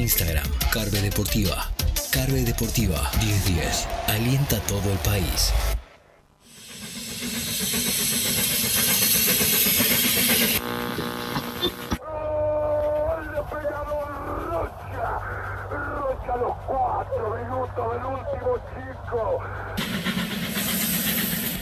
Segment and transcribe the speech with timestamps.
[0.00, 1.70] Instagram, Carve Deportiva.
[2.10, 3.86] Carve Deportiva 1010.
[4.08, 5.52] Alienta todo el país.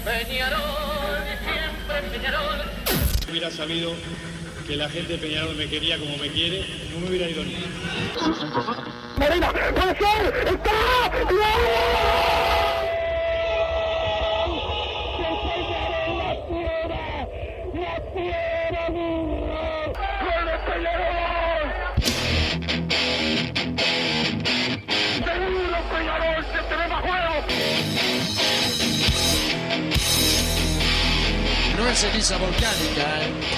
[0.05, 0.61] Peñarol,
[1.43, 2.61] siempre Peñarol.
[3.29, 3.93] hubiera sabido
[4.68, 6.64] que la gente de Peñarol me quería como me quiere,
[6.99, 7.55] no me hubiera ido ni.
[9.19, 10.70] Marina, puede ser, está,
[20.25, 21.65] ¡Gol de Peñarol!
[25.25, 27.34] ¡Seguro Peñarol se te más juego!
[31.77, 33.58] No es ceniza volcánica, ¿eh?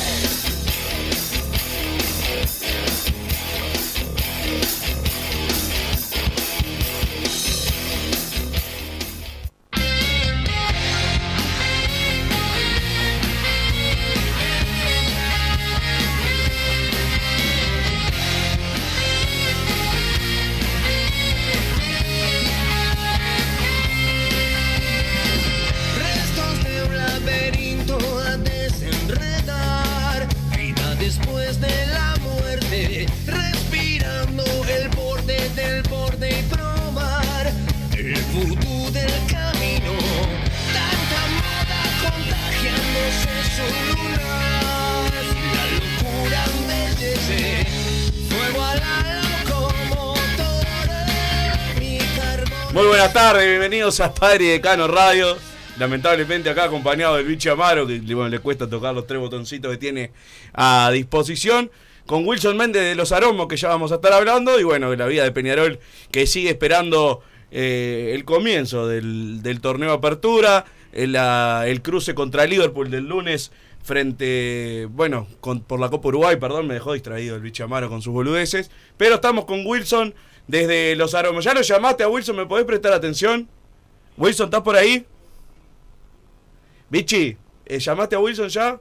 [38.13, 39.93] El vudú del camino.
[40.73, 45.03] Tanta moda contagiándose su lunar.
[45.53, 46.41] La locura.
[52.73, 55.37] Muy buenas tardes, bienvenidos a Padre y Decano Radio.
[55.77, 59.77] Lamentablemente acá acompañado del bicho Amaro, que bueno, le cuesta tocar los tres botoncitos que
[59.77, 60.11] tiene
[60.53, 61.71] a disposición.
[62.05, 64.59] Con Wilson Méndez de los Aromos, que ya vamos a estar hablando.
[64.59, 65.79] Y bueno, de la vida de Peñarol,
[66.11, 67.21] que sigue esperando
[67.51, 70.65] eh, el comienzo del, del torneo Apertura.
[70.93, 73.51] El, la- el cruce contra Liverpool del lunes
[73.83, 75.25] frente, bueno,
[75.67, 78.69] por la Copa Uruguay, perdón, me dejó distraído el bicho Amaro con sus boludeces.
[78.97, 80.13] Pero estamos con Wilson
[80.47, 81.45] desde los Aromos.
[81.45, 82.35] ¿Ya lo llamaste a Wilson?
[82.35, 83.47] ¿Me podés prestar atención?
[84.17, 85.05] Wilson, ¿estás por ahí?
[86.89, 88.79] Bichi, ¿eh, ¿llamaste a Wilson ya?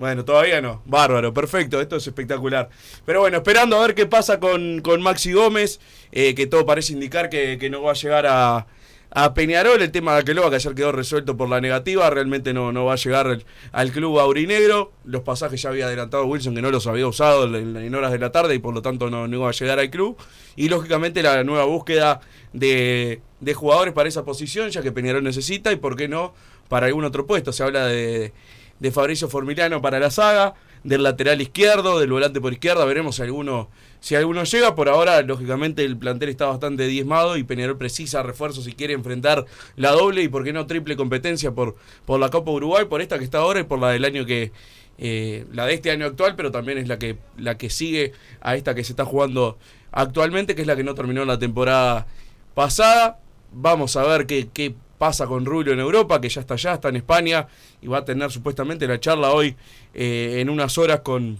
[0.00, 0.80] Bueno, todavía no.
[0.86, 2.70] Bárbaro, perfecto, esto es espectacular.
[3.04, 5.78] Pero bueno, esperando a ver qué pasa con, con Maxi Gómez,
[6.10, 8.66] eh, que todo parece indicar que, que no va a llegar a,
[9.10, 9.82] a Peñarol.
[9.82, 12.94] El tema de Aqueloba, que ayer quedó resuelto por la negativa, realmente no, no va
[12.94, 14.90] a llegar al, club aurinegro.
[15.04, 18.18] Los pasajes ya había adelantado Wilson, que no los había usado en, en horas de
[18.20, 20.16] la tarde y por lo tanto no, no iba a llegar al club.
[20.56, 22.22] Y lógicamente la nueva búsqueda
[22.54, 26.32] de, de jugadores para esa posición, ya que Peñarol necesita, y por qué no
[26.70, 27.52] para algún otro puesto.
[27.52, 28.32] Se habla de,
[28.80, 33.22] de Fabricio Formiliano para la saga, del lateral izquierdo, del volante por izquierda, veremos si
[33.22, 33.68] alguno,
[34.00, 34.74] si alguno llega.
[34.74, 39.44] Por ahora, lógicamente, el plantel está bastante diezmado y Peñarol precisa refuerzo si quiere enfrentar
[39.76, 41.76] la doble y por qué no triple competencia por,
[42.06, 44.52] por la Copa Uruguay, por esta que está ahora y por la del año que.
[44.98, 48.56] eh, la de este año actual, pero también es la que, la que sigue a
[48.56, 49.58] esta que se está jugando
[49.92, 52.06] actualmente, que es la que no terminó la temporada
[52.54, 53.18] pasada.
[53.52, 56.90] Vamos a ver qué, qué pasa con Rubio en Europa, que ya está allá, está
[56.90, 57.48] en España
[57.80, 59.56] y va a tener supuestamente la charla hoy
[59.94, 61.38] eh, en unas horas con,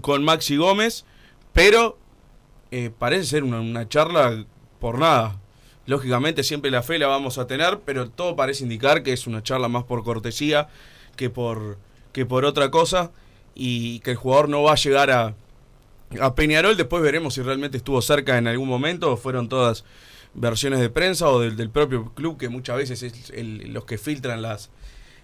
[0.00, 1.04] con Maxi Gómez,
[1.52, 1.96] pero
[2.72, 4.44] eh, parece ser una, una charla
[4.80, 5.38] por nada.
[5.86, 9.44] Lógicamente siempre la fe la vamos a tener, pero todo parece indicar que es una
[9.44, 10.66] charla más por cortesía
[11.14, 11.78] que por,
[12.12, 13.12] que por otra cosa
[13.54, 15.34] y que el jugador no va a llegar a,
[16.20, 16.76] a Peñarol.
[16.76, 19.84] Después veremos si realmente estuvo cerca en algún momento o fueron todas
[20.34, 23.98] versiones de prensa o del, del propio club, que muchas veces es el- los que
[23.98, 24.70] filtran las,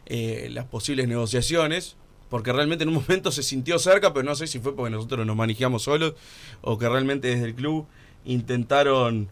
[0.06, 1.96] eh, las posibles negociaciones.
[2.30, 5.26] Porque realmente en un momento se sintió cerca, pero no sé si fue porque nosotros
[5.26, 6.14] nos manejamos solos
[6.60, 7.86] o que realmente desde el club
[8.24, 9.28] intentaron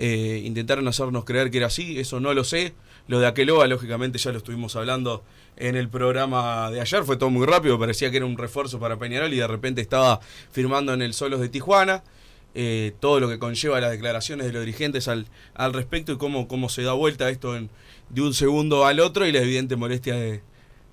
[0.00, 1.98] eh, intentaron hacernos creer que era así.
[1.98, 2.72] Eso no lo sé.
[3.08, 5.24] Lo de Aqueloba, lógicamente, ya lo estuvimos hablando
[5.56, 7.02] en el programa de ayer.
[7.04, 7.78] Fue todo muy rápido.
[7.80, 10.20] Parecía que era un refuerzo para Peñarol y de repente estaba
[10.52, 12.04] firmando en el Solos de Tijuana.
[12.54, 16.48] Eh, todo lo que conlleva las declaraciones de los dirigentes al, al respecto y cómo,
[16.48, 17.70] cómo se da vuelta esto en-
[18.08, 20.42] de un segundo al otro y la evidente molestia de,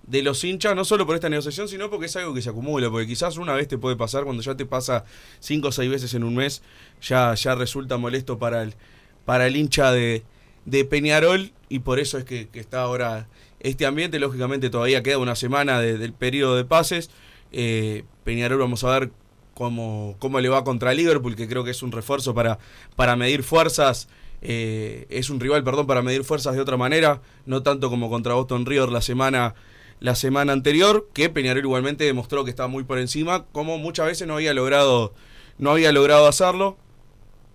[0.06, 2.90] de los hinchas, no solo por esta negociación, sino porque es algo que se acumula,
[2.92, 5.06] porque quizás una vez te puede pasar, cuando ya te pasa
[5.40, 6.62] cinco o seis veces en un mes,
[7.02, 8.76] ya, ya resulta molesto para el,
[9.24, 10.24] para el hincha de,
[10.66, 13.28] de Peñarol y por eso es que, está ahora
[13.62, 17.10] este ambiente, lógicamente todavía queda una semana de- del periodo de pases,
[17.58, 19.12] Eh, Peñarol vamos a ver
[19.56, 22.60] cómo, cómo le va contra Liverpool, que creo que es un refuerzo para,
[22.96, 24.08] para medir fuerzas.
[24.44, 28.36] eh, es un rival, perdón, para medir fuerzas de otra manera, no tanto como contra
[28.36, 29.56] Boston River la semana,
[30.00, 34.28] la semana anterior, que Peñarol igualmente demostró que estaba muy por encima, como muchas veces
[34.28, 35.14] no había logrado,
[35.58, 36.78] no había logrado hacerlo.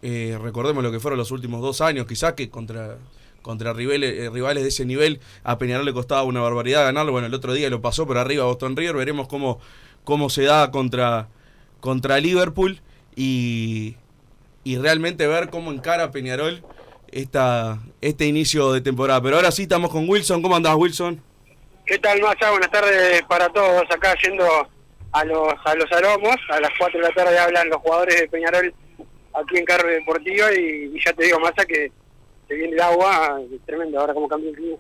[0.03, 2.97] Eh, recordemos lo que fueron los últimos dos años, quizás que contra,
[3.43, 7.13] contra rivales, eh, rivales de ese nivel a Peñarol le costaba una barbaridad ganarlo.
[7.13, 9.61] Bueno, el otro día lo pasó por arriba Boston River, veremos cómo,
[10.03, 11.29] cómo se da contra,
[11.81, 12.81] contra Liverpool
[13.17, 13.97] y,
[14.65, 16.63] y realmente ver cómo encara Peñarol
[17.13, 19.21] esta, este inicio de temporada.
[19.23, 20.43] Pero ahora sí estamos con Wilson.
[20.43, 21.21] ¿Cómo andás, Wilson?
[21.87, 22.51] ¿Qué tal, Massa?
[22.51, 23.83] Buenas tardes para todos.
[23.91, 24.45] Acá yendo
[25.13, 26.37] a los, a los aromos.
[26.51, 28.73] A las 4 de la tarde hablan los jugadores de Peñarol
[29.35, 31.91] aquí en Carro Deportivo y, y ya te digo, Massa, que
[32.49, 34.77] se viene el agua tremendo ahora como cambia el clima.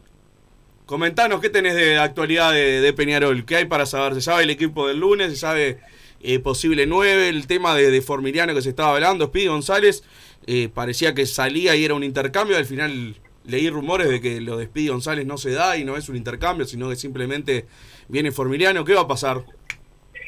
[0.86, 3.44] Comentanos, ¿qué tenés de actualidad de, de Peñarol?
[3.44, 4.14] ¿Qué hay para saber?
[4.14, 5.30] ¿Se sabe el equipo del lunes?
[5.30, 5.78] ¿Se sabe
[6.22, 7.28] eh, posible 9?
[7.28, 10.04] El tema de, de Formiliano que se estaba hablando, Speedy González,
[10.46, 12.56] eh, parecía que salía y era un intercambio.
[12.56, 15.96] Al final leí rumores de que lo de Speedy González no se da y no
[15.96, 17.66] es un intercambio, sino que simplemente
[18.08, 18.84] viene Formiliano.
[18.84, 19.44] ¿Qué va a pasar?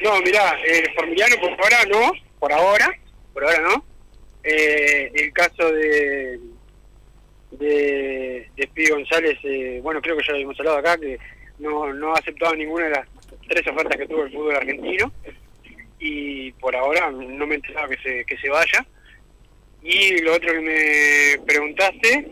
[0.01, 2.99] No, mirá, eh, Formiliano por ahora no, por ahora,
[3.33, 3.85] por ahora no.
[4.43, 6.39] Eh, el caso de
[7.51, 11.19] de, de Speedy González, eh, bueno, creo que ya lo habíamos hablado acá, que
[11.59, 13.07] no, no ha aceptado ninguna de las
[13.47, 15.11] tres ofertas que tuvo el fútbol argentino
[16.05, 18.85] y por ahora no me he enterado que se, que se vaya.
[19.81, 22.29] Y lo otro que me preguntaste,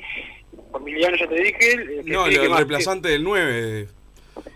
[0.72, 1.58] Formiliano ya te dije...
[1.60, 3.88] que No, sí, lo que del más- reemplazante del 9.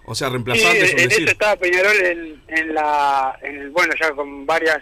[0.05, 3.93] O sea, Sí, reemplazante un en eso estaba Peñarol en, en la, en el- bueno,
[3.99, 4.79] ya con varias,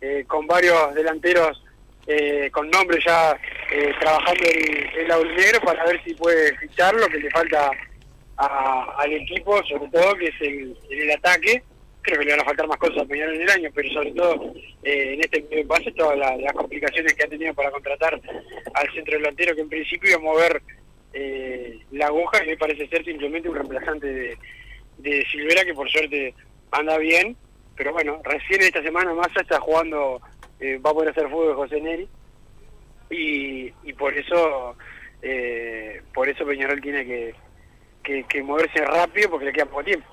[0.00, 1.62] eh, con varios delanteros
[2.08, 3.36] eh, con nombre ya
[3.72, 7.68] eh, trabajando el, el aurinegro para ver si puede fichar lo que le falta
[8.36, 11.62] a- al equipo, sobre todo que es el, el ataque.
[12.06, 14.12] Creo que le van a faltar más cosas a Peñarol en el año, pero sobre
[14.12, 14.54] todo
[14.84, 18.20] eh, en este primer pase todas la- las complicaciones que ha tenido para contratar
[18.74, 20.62] al centro delantero que en principio iba a mover
[21.12, 24.38] eh, la aguja y me parece ser simplemente un reemplazante de,
[24.98, 26.32] de Silvera que por suerte
[26.70, 27.36] anda bien,
[27.76, 30.20] pero bueno, recién esta semana Massa está jugando,
[30.60, 32.08] eh, va a poder hacer fútbol de José Neri
[33.10, 34.76] y, por eso
[36.14, 40.06] por eso Peñarol tiene que, que moverse rápido porque le queda poco tiempo.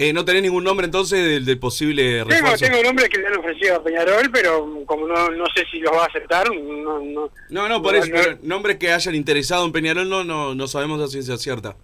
[0.00, 2.64] Eh, ¿No tenés ningún nombre entonces del, del posible Tengo, refuerzo?
[2.66, 5.92] tengo nombres que le han ofrecido a Peñarol, pero como no, no sé si los
[5.92, 7.00] va a aceptar, no...
[7.00, 10.54] No, No, no, por no- eso, pero nombres que hayan interesado en Peñarol no, no,
[10.54, 11.76] no sabemos a ciencia cierta.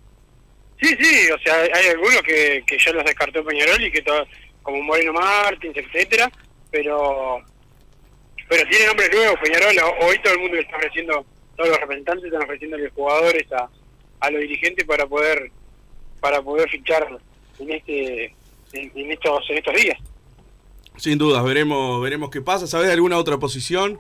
[0.81, 4.25] Sí, sí, o sea, hay algunos que, que ya los descartó Peñarol y que todo,
[4.63, 6.31] como Moreno Martins, etcétera,
[6.71, 7.43] pero
[8.49, 11.27] pero tiene nombres nuevos, Peñarol, ho- hoy todo el mundo le está ofreciendo,
[11.57, 13.69] todos los representantes están ofreciéndole jugadores a,
[14.21, 15.51] a los dirigentes para poder
[16.21, 17.19] para poder fichar
[17.59, 18.25] en este
[18.73, 19.99] en, en estos en estos días.
[20.97, 22.67] Sin dudas, veremos veremos qué pasa.
[22.67, 23.99] ¿Sabés de alguna otra posición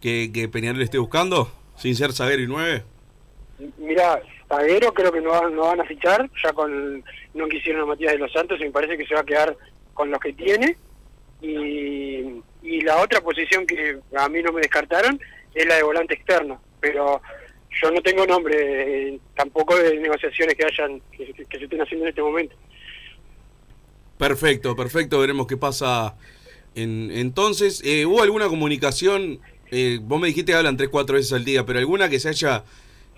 [0.00, 1.50] que, que Peñarol esté buscando?
[1.76, 2.82] Sin ser zaguero y 9.
[3.78, 7.02] Mira, Zaguero creo que no, van- no van a fichar, ya con
[7.34, 9.56] no quisieron a Matías de los Santos y me parece que se va a quedar
[9.94, 10.76] con los que tiene.
[11.40, 15.20] Y, y la otra posición que a mí no me descartaron
[15.54, 17.20] es la de volante externo, pero
[17.82, 22.06] yo no tengo nombre eh, tampoco de negociaciones que hayan que, que se estén haciendo
[22.06, 22.56] en este momento.
[24.18, 25.18] Perfecto, perfecto.
[25.20, 26.14] Veremos qué pasa
[26.74, 27.82] en, entonces.
[27.84, 29.40] Eh, ¿Hubo alguna comunicación?
[29.70, 32.64] Eh, vos me dijiste que hablan 3-4 veces al día, pero alguna que se haya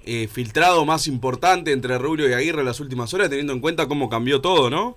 [0.06, 3.86] eh, filtrado más importante entre Rubio y Aguirre en las últimas horas, teniendo en cuenta
[3.88, 4.96] cómo cambió todo, ¿no?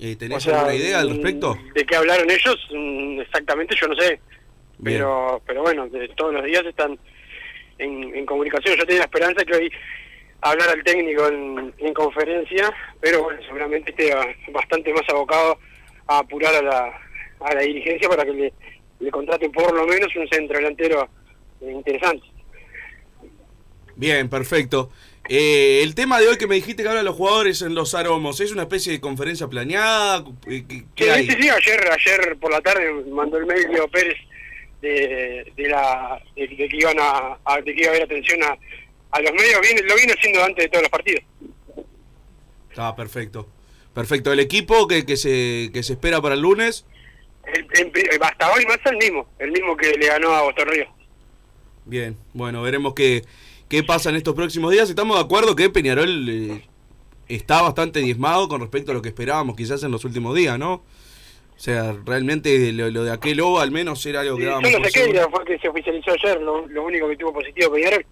[0.00, 1.56] Eh, ¿Tenés O sea, alguna idea al mm, respecto?
[1.74, 2.56] ¿De qué hablaron ellos?
[2.72, 4.20] Mm, Exactamente, yo no sé.
[4.82, 6.98] Pero pero bueno, de- todos los días están
[7.78, 8.76] en, en comunicación.
[8.76, 9.70] Yo tenía la esperanza que hoy
[10.50, 14.12] hablar al técnico en, en conferencia, pero bueno, seguramente esté
[14.52, 15.58] bastante más abocado
[16.06, 17.00] a apurar a la,
[17.40, 18.52] a la dirigencia para que le,
[19.00, 21.08] le contraten por lo menos un centro delantero
[21.62, 22.26] interesante.
[23.96, 24.90] Bien, perfecto.
[25.28, 28.38] Eh, el tema de hoy que me dijiste que hablan los jugadores en los aromos,
[28.40, 30.24] ¿es una especie de conferencia planeada?
[30.46, 31.26] ¿Qué, qué Sí, hay?
[31.26, 34.18] sí, sí, ayer, ayer por la tarde mandó el mail Diego Pérez
[34.82, 38.42] de, de la de, de que iban a, a- de que iba a haber atención
[38.42, 38.58] a,
[39.16, 41.22] a los medios, viene, lo viene haciendo antes de todos los partidos.
[42.76, 43.46] Ah, perfecto.
[43.94, 44.32] Perfecto.
[44.32, 46.84] ¿El equipo que, que, se, que se espera para el lunes?
[47.46, 50.86] El, el- hasta hoy más el mismo, el mismo que le ganó a Boston Río.
[51.84, 53.22] Bien, bueno, veremos qué,
[53.68, 54.88] qué pasa en estos próximos días.
[54.88, 56.66] Estamos de acuerdo que Peñarol eh,
[57.28, 60.72] está bastante diezmado con respecto a lo que esperábamos quizás en los últimos días, ¿no?
[61.56, 64.82] O sea, realmente lo, lo de aquel OVA al menos era algo que dábamos Solo
[64.82, 65.36] por Sequeira seguro.
[65.36, 68.04] fue que se oficializó ayer, lo, lo único que tuvo positivo Peñarol.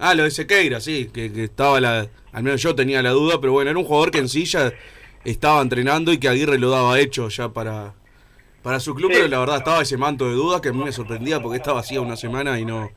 [0.00, 2.08] Ah, lo de Sequeira, sí, que, que estaba la...
[2.32, 4.72] Al menos yo tenía la duda, pero bueno, era un jugador que en sí ya
[5.24, 7.94] estaba entrenando y que Aguirre lo daba hecho ya para,
[8.62, 9.16] para su club, Sí.
[9.18, 11.80] pero la verdad estaba ese manto de dudas que a mí me sorprendía porque estaba
[11.80, 12.90] hacía una semana y no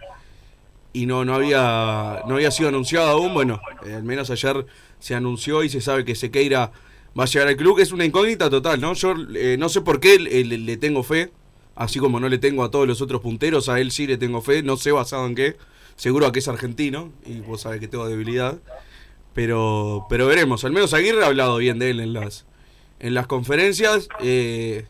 [0.94, 3.34] y no no había no había sido anunciado aún.
[3.34, 4.66] Bueno, eh, al menos ayer
[5.00, 6.72] se anunció y se sabe que Sequeira
[7.20, 8.94] va a llegar al club, que es una incógnita total, ¿no?
[8.94, 11.32] Yo eh, no sé por qué le, le- le tengo fe,
[11.76, 14.42] así como no le tengo a todos los otros punteros, a él sí le tengo
[14.42, 15.58] fe, no sé basado en qué,
[15.96, 18.60] seguro que es argentino y vos sabés que tengo debilidad.
[19.34, 20.64] Pero, pero veremos.
[20.64, 22.46] Al menos Aguirre ha hablado bien de él en las,
[23.00, 24.08] en las conferencias.
[24.22, 24.86] Eh,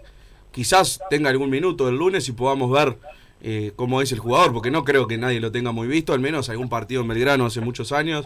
[0.51, 2.97] quizás tenga algún minuto el lunes y podamos ver
[3.41, 6.19] eh, cómo es el jugador, porque no creo que nadie lo tenga muy visto, al
[6.19, 8.25] menos algún partido en Belgrano hace muchos años.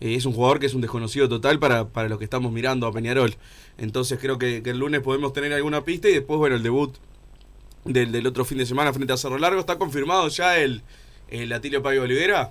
[0.00, 2.86] Eh, es un jugador que es un desconocido total para, para los que estamos mirando
[2.86, 3.36] a Peñarol.
[3.78, 6.94] Entonces creo que, que el lunes podemos tener alguna pista y después, bueno, el debut
[7.84, 9.60] del, del otro fin de semana frente a Cerro Largo.
[9.60, 10.82] ¿Está confirmado ya el,
[11.40, 12.50] el Atilio Pablo Olivera?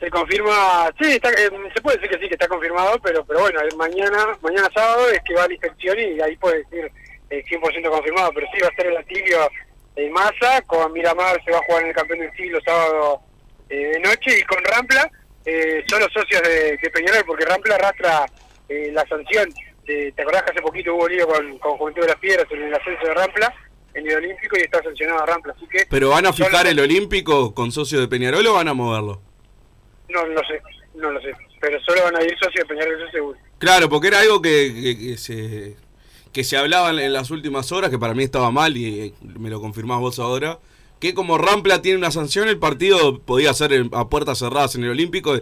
[0.00, 3.40] Se confirma, sí, está, eh, se puede decir que sí, que está confirmado, pero pero
[3.40, 6.90] bueno, el mañana mañana sábado es que va a la inspección y ahí puede decir
[7.30, 9.38] eh, 100% confirmado, pero sí va a ser el Atilio
[9.94, 13.20] en masa, con Miramar se va a jugar en el campeón del siglo sábado
[13.68, 15.08] eh, de noche y con Rampla
[15.44, 18.26] eh, son los socios de, de Peñarol, porque Rampla arrastra
[18.68, 19.48] eh, la sanción.
[19.86, 22.62] de- ¿Te acordás que hace poquito hubo lío con, con Juventud de las Piedras en
[22.62, 23.54] el ascenso de Rampla,
[23.94, 25.54] en el Olímpico, y está sancionado Rampla?
[25.56, 28.74] Así que ¿Pero van a fijar el Olímpico con socio de Peñarol o van a
[28.74, 29.20] moverlo?
[30.08, 30.60] No lo sé,
[30.94, 33.38] no lo sé, pero solo van a ir socios de Peñarol, eso seguro.
[33.58, 35.76] Claro, porque era algo que, que- que se
[36.32, 39.50] que se hablaba en- las últimas horas, que para mí estaba mal y eh, me
[39.50, 40.58] lo confirmás vos ahora,
[40.98, 44.90] que como Rampla tiene una sanción, el partido podía ser a puertas cerradas en el
[44.90, 45.36] Olímpico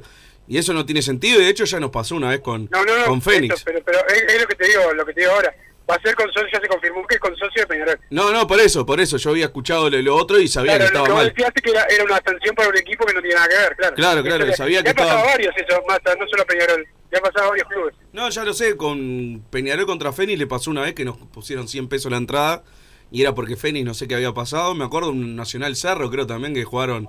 [0.49, 2.85] y eso no tiene sentido y de hecho ya nos pasó una vez con, No,
[2.85, 3.55] no, no, con Fénix.
[3.55, 5.55] esto, pero, pero es, es lo que te digo, lo que te digo ahora.
[5.91, 7.99] Va a ser con socio, ya se confirmó que es con socio de Peñarol.
[8.11, 10.81] No, no, por eso, por eso yo había escuchado lo, lo otro y sabía Claro,
[10.83, 11.35] que estaba lo mal.
[11.35, 13.97] que era, era una sanción para un equipo que no tiene nada que ver, claro.
[13.97, 16.87] Claro, claro, Eso sabía ya que ha pasado estaba- varios eso, Massa, no solo Peñarol,
[17.11, 17.95] ya ha pasado varios clubes.
[18.13, 21.67] No, ya lo sé, con Peñarol contra Fénix le pasó una vez que nos pusieron
[21.67, 22.63] 100 pesos la entrada
[23.11, 24.75] y era porque Fénix no sé qué había pasado.
[24.77, 27.09] Me acuerdo un Nacional Cerro, creo también que jugaron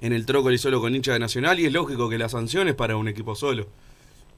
[0.00, 2.74] en el Trócoli solo con hincha de Nacional y es lógico que la sanción es
[2.74, 3.68] para un equipo solo.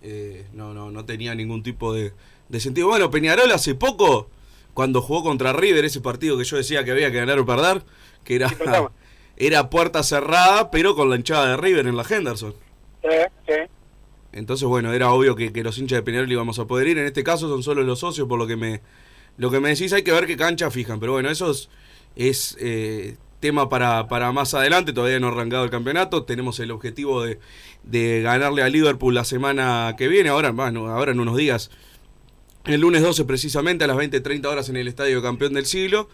[0.03, 2.13] Eh, no, no, no tenía ningún tipo de,
[2.49, 2.89] de sentido.
[2.89, 4.29] Bueno, Peñarol hace poco,
[4.75, 7.83] cuando jugó contra River, ese partido que yo decía que había que ganar o perder,
[8.25, 8.55] que era,
[9.37, 12.55] era puerta cerrada, pero con la hinchada de River en la Henderson.
[13.03, 13.09] Sí,
[13.47, 13.55] sí.
[14.33, 16.99] Entonces, bueno, era obvio que, que los hinchas de Peñarol íbamos a poder ir.
[16.99, 18.81] En este caso son solo los socios, por lo que me
[19.37, 21.01] lo que me decís, hay que ver qué cancha fijan.
[21.01, 21.69] Pero bueno, eso es,
[22.17, 24.93] es, eh, tema para, para más adelante.
[24.93, 26.25] Todavía no ha arrancado el campeonato.
[26.25, 27.39] Tenemos el objetivo de,
[27.83, 30.31] de ganarle a Liverpool la semana que viene.
[30.31, 31.71] Ahora, bueno, ahora en unos días.
[32.67, 36.09] El lunes 12 precisamente a las 20.30 horas en el Estadio Campeón del Siglo.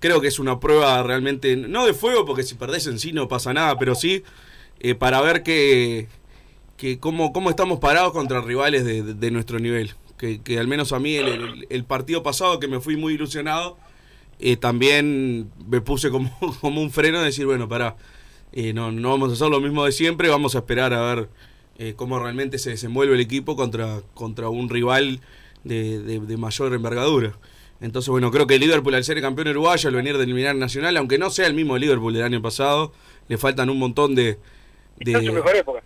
[0.00, 3.28] Creo que es una prueba realmente, no de fuego, porque si perdés en sí no
[3.28, 4.24] pasa nada, pero sí
[4.80, 6.08] eh, para ver que,
[6.76, 9.94] que cómo, cómo estamos parados contra rivales de, de- nuestro nivel.
[10.18, 13.78] Que, que al menos a mí el, el- partido pasado que me fui muy ilusionado,
[14.40, 17.96] eh, también me puse como, como un freno de decir, bueno, para
[18.74, 21.28] no, no vamos a hacer lo mismo de siempre, vamos a esperar a ver
[21.78, 25.20] eh, cómo realmente se desenvuelve el equipo contra, contra un rival
[25.64, 27.32] de, de- de mayor envergadura.
[27.80, 30.54] Entonces, bueno, creo que el Liverpool, al ser el campeón uruguayo, al venir del eliminar
[30.54, 32.92] Nacional, aunque no sea el mismo Liverpool del año pasado,
[33.28, 34.38] le faltan un montón de...
[35.00, 35.82] Está en su mejor época.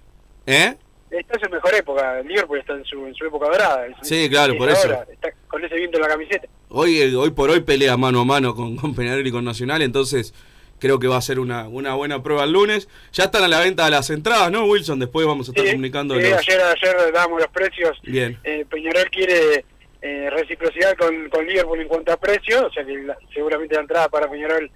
[0.47, 0.77] ¿Eh?
[1.11, 2.21] Está en su mejor época.
[2.21, 3.87] El Liverpool está en su, en su época dorada.
[3.87, 4.83] Es- Sí, claro, por eso.
[4.89, 6.47] ahora, Está con ese viento en la camiseta.
[6.69, 9.81] Hoy, eh, hoy por hoy pelea mano a mano con, con Peñarol y con Nacional,
[9.81, 10.35] entonces
[10.79, 12.89] creo que va a ser una, una buena prueba el lunes.
[13.13, 14.99] Ya están a la venta las entradas, ¿no, Wilson?
[14.99, 16.33] Después vamos a estar Sí, comunicando sí, los...
[16.39, 17.99] ayer, ayer damos los precios.
[18.03, 18.39] Bien.
[18.45, 19.65] Eh, Peñarol quiere
[20.03, 23.81] eh, reciprocidad con, con Liverpool en cuanto a precio, o sea que la- seguramente la
[23.81, 24.71] entrada para Peñarol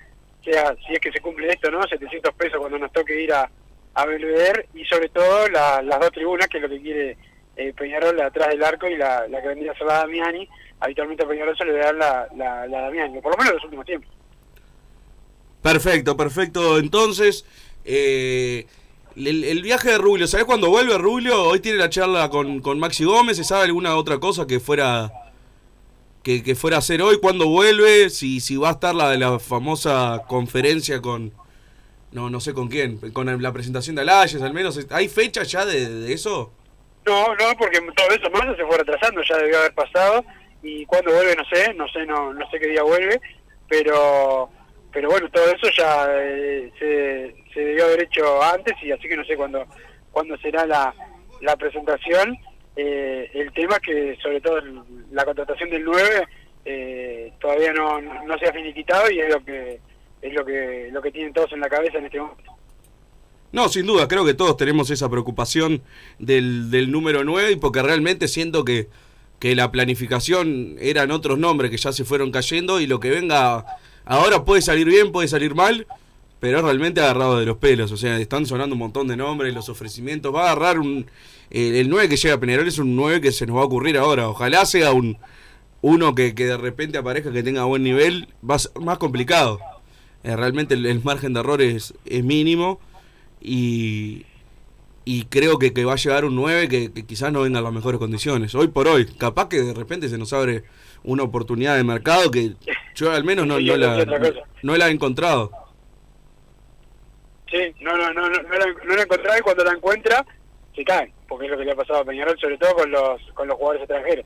[0.45, 1.83] sea, si es que se cumple esto, ¿no?
[1.83, 3.51] 700 pesos cuando nos toque ir a,
[3.95, 7.17] a Belvedere y sobre todo la- las dos tribunas, que es lo que quiere
[7.57, 10.49] eh, Peñarol atrás del arco y la, la que vendría a ser la Damiani.
[10.81, 13.65] Habitualmente a Peñarol se le da la, la, la Damiani, por lo menos en los
[13.65, 14.11] últimos tiempos.
[15.63, 16.79] Perfecto, perfecto.
[16.79, 17.45] Entonces,
[17.85, 18.67] eh,
[19.17, 21.43] el, el viaje de Rubio, ¿sabes cuándo vuelve Rubio?
[21.45, 25.13] Hoy tiene la charla con, con Maxi Gómez, ¿se sabe alguna otra cosa que fuera
[26.23, 27.19] que, que fuera a hacer hoy?
[27.21, 28.11] ¿Cuándo vuelve?
[28.11, 31.33] Si, si va a estar la de la famosa conferencia con...
[32.13, 34.85] No, no sé con quién, con la presentación de Alayes al menos.
[34.91, 36.53] ¿Hay fecha ya de, eso?
[37.07, 40.25] No, no, porque todo eso más se fue retrasando, ya debió haber pasado
[40.63, 43.21] y cuando vuelve no sé, no sé, no, no sé qué día vuelve,
[43.69, 44.51] pero
[44.93, 49.17] pero bueno, todo eso ya eh, se, se debió haber hecho antes y así que
[49.17, 49.65] no sé cuándo
[50.11, 50.95] cuándo será la,
[51.41, 52.37] la presentación.
[52.77, 54.61] Eh, el tema es que sobre todo
[55.11, 56.27] la contratación del 9
[56.65, 59.81] eh, todavía no, no se ha finiquitado y es lo que
[60.23, 62.57] es lo que lo que tienen todos en la cabeza en este momento.
[63.53, 65.83] No, sin duda, creo que todos tenemos esa preocupación
[66.21, 68.87] del, del número 9 y porque realmente siento que,
[69.41, 73.65] que la planificación eran otros nombres que ya se fueron cayendo y lo que venga
[74.05, 75.87] ahora puede salir bien, puede salir mal,
[76.41, 77.93] pero realmente agarrado de los pelos.
[77.93, 80.35] O sea, están sonando un montón de nombres, los ofrecimientos.
[80.35, 81.07] Va a agarrar un.
[81.51, 83.65] El, el 9 que llega a Peñarol es un 9 que se nos va a
[83.65, 84.29] ocurrir ahora.
[84.29, 85.19] Ojalá sea un
[85.83, 88.29] uno que, que de repente aparezca que tenga buen nivel.
[88.49, 89.61] Va a ser más complicado.
[90.23, 92.81] Eh, realmente el, margen de error es, mínimo.
[93.41, 94.27] Y,
[95.05, 97.65] y creo que, que va a llegar un 9 que, que quizás no venga en
[97.65, 98.55] las mejores condiciones.
[98.55, 100.65] Hoy por hoy, capaz que de repente se nos abre
[101.05, 102.55] una oportunidad de mercado que
[102.95, 105.51] yo al menos no, Sí, no es la, no la he encontrado.
[107.51, 110.25] Sí, no, no, no, no, no la, no la encontraba y cuando la encuentra
[110.75, 113.21] se cae, porque es lo que le ha pasado a Peñarol, sobre todo con los,
[113.35, 114.25] con los jugadores extranjeros.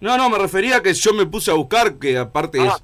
[0.00, 2.78] No, no, me refería a que yo me puse a buscar, que aparte Ah.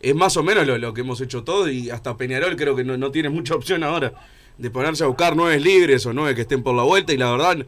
[0.00, 2.76] es, es más o menos lo, lo que hemos hecho todos y hasta Peñarol creo
[2.76, 4.12] que no, no tiene mucha opción ahora
[4.56, 7.30] de ponerse a buscar nueve libres o nueve que estén por la vuelta y la
[7.32, 7.66] verdad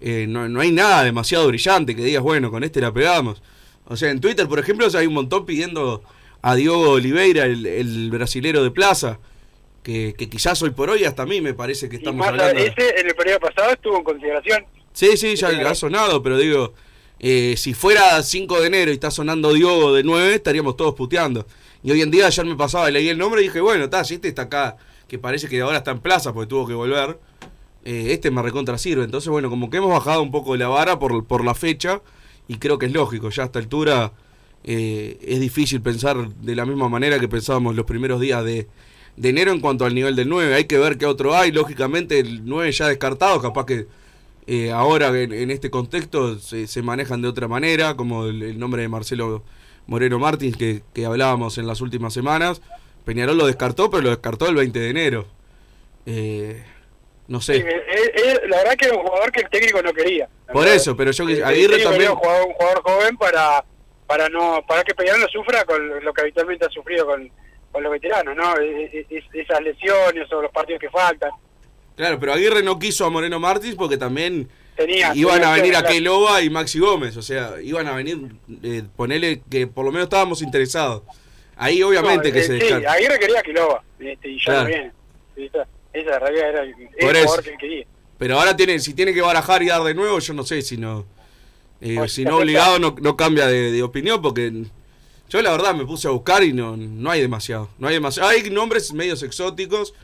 [0.00, 3.42] eh, no, no hay nada demasiado brillante que digas, bueno, con este la pegamos.
[3.88, 6.02] O sea, en Twitter, por ejemplo, hay un montón pidiendo
[6.42, 9.18] a Diogo Oliveira, el, el brasilero de Plaza,
[9.82, 12.28] que, que quizás hoy por hoy hasta a mí me parece que Y estamos más
[12.30, 12.60] hablando...
[12.60, 14.64] ese en el periodo pasado estuvo en consideración.
[14.92, 16.74] Sí, sí, ya ha sonado, pero digo,
[17.20, 21.46] eh, si fuera 5 de enero y está sonando Diogo de 9, estaríamos todos puteando.
[21.82, 24.14] Y hoy en día ayer me pasaba, leí el nombre y dije, bueno, está, si
[24.14, 24.76] este está acá,
[25.06, 27.18] que parece que ahora está en plaza porque tuvo que volver,
[27.84, 29.04] eh, este me recontra sirve.
[29.04, 32.02] Entonces, bueno, como que hemos bajado un poco de la vara por, por la fecha
[32.48, 34.12] y creo que es lógico, ya a esta altura
[34.64, 38.68] eh, es difícil pensar de la misma manera que pensábamos los primeros días de,
[39.22, 40.54] enero en cuanto al nivel del 9.
[40.54, 43.86] Hay que ver qué otro hay, lógicamente el 9 ya descartado, capaz que
[44.46, 48.88] eh, ahora en, este contexto se, manejan de otra manera, como el, el nombre de
[48.88, 49.42] Marcelo
[49.86, 52.60] Moreno Martins que, que hablábamos en las últimas semanas.
[53.04, 55.26] Peñarol lo descartó, pero lo descartó el 20 de enero.
[56.06, 56.64] Eh,
[57.28, 57.56] no Sí, sé.
[57.58, 60.28] él- él- la verdad que era un jugador que el técnico no quería.
[60.52, 62.10] Por eso, pero yo que Aguirre también...
[62.12, 63.64] Un jugador, un jugador joven para
[64.06, 67.28] para no para que Peñarol no sufra con lo que habitualmente ha sufrido con,
[67.72, 68.56] con los veteranos, ¿no?
[68.58, 71.30] E- e- es- esas lesiones o los partidos que faltan.
[71.96, 75.74] Claro, pero Aguirre no quiso a Moreno Martins porque también Tenía, iban tenía a venir
[75.76, 77.16] a Keloba y Maxi Gómez.
[77.16, 78.18] O sea, iban a venir,
[78.62, 81.02] eh, ponerle que por lo menos estábamos interesados.
[81.56, 82.72] Ahí obviamente No, que eh, se Sí.
[82.86, 84.60] Aguirre quería a Quiloba, este, y ya Claro.
[84.62, 84.92] no viene.
[85.34, 85.66] Sí, esa,
[86.00, 87.86] esa en realidad era el, el jugador que él quería.
[88.18, 90.76] Pero ahora tiene, si tiene que barajar y dar de nuevo, yo no sé si
[90.76, 91.06] no.
[91.80, 94.52] eh, Pues, si no obligado no, no cambia de, de opinión porque
[95.28, 97.68] yo la verdad me puse a buscar y no, no hay demasiado.
[97.78, 98.28] No hay demasiado.
[98.30, 99.94] Hay nombres medios exóticos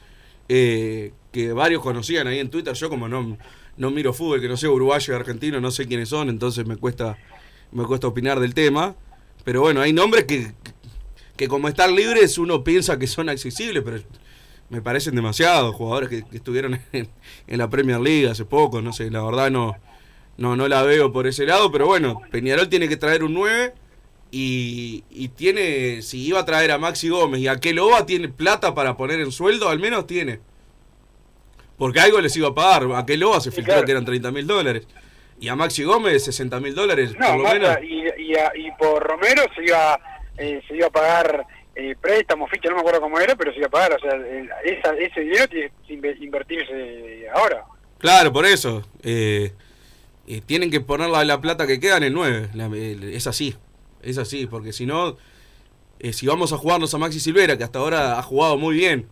[0.48, 2.74] eh, que varios conocían ahí en Twitter.
[2.74, 3.38] Yo como no,
[3.76, 6.76] no miro fútbol, que no sé uruguayo y argentino, no sé quiénes son, entonces me
[6.76, 7.16] cuesta,
[7.70, 8.94] me cuesta opinar del tema.
[9.44, 10.52] Pero bueno, hay nombres que,
[11.36, 14.00] que como están libres uno piensa que son accesibles, pero
[14.72, 17.08] me parecen demasiados jugadores que, que estuvieron en,
[17.46, 19.76] en la Premier League hace poco, no sé, la verdad no,
[20.38, 23.74] no, no la veo por ese lado, pero bueno, Peñarol tiene que traer un 9
[24.30, 28.74] y, y tiene, si iba a traer a Maxi Gómez y a Keloba tiene plata
[28.74, 30.40] para poner en sueldo, al menos tiene.
[31.76, 33.84] Porque algo les iba a pagar, a Keloba se filtró claro.
[33.86, 34.86] que eran 30 mil dólares.
[35.38, 37.76] Y a Maxi Gómez 60 mil dólares, No, por lo menos.
[37.82, 39.98] Y, y, a- y por Romero se iba
[40.38, 43.58] eh, se iba a pagar eh, préstamo, ficha, no me acuerdo cómo era, pero se
[43.58, 43.94] iba a pagar.
[43.94, 47.64] O sea, el- esa, ese dinero tiene que inve- invertirse ahora.
[47.98, 48.82] Claro, por eso.
[49.02, 49.52] Eh,
[50.26, 52.48] eh, tienen que poner la, la plata que queda en el 9.
[52.54, 53.56] La- el- es así.
[54.02, 55.16] Es así, porque si no,
[56.00, 59.08] eh, si vamos a jugarnos a Maxi Silvera, que hasta ahora ha jugado muy bien.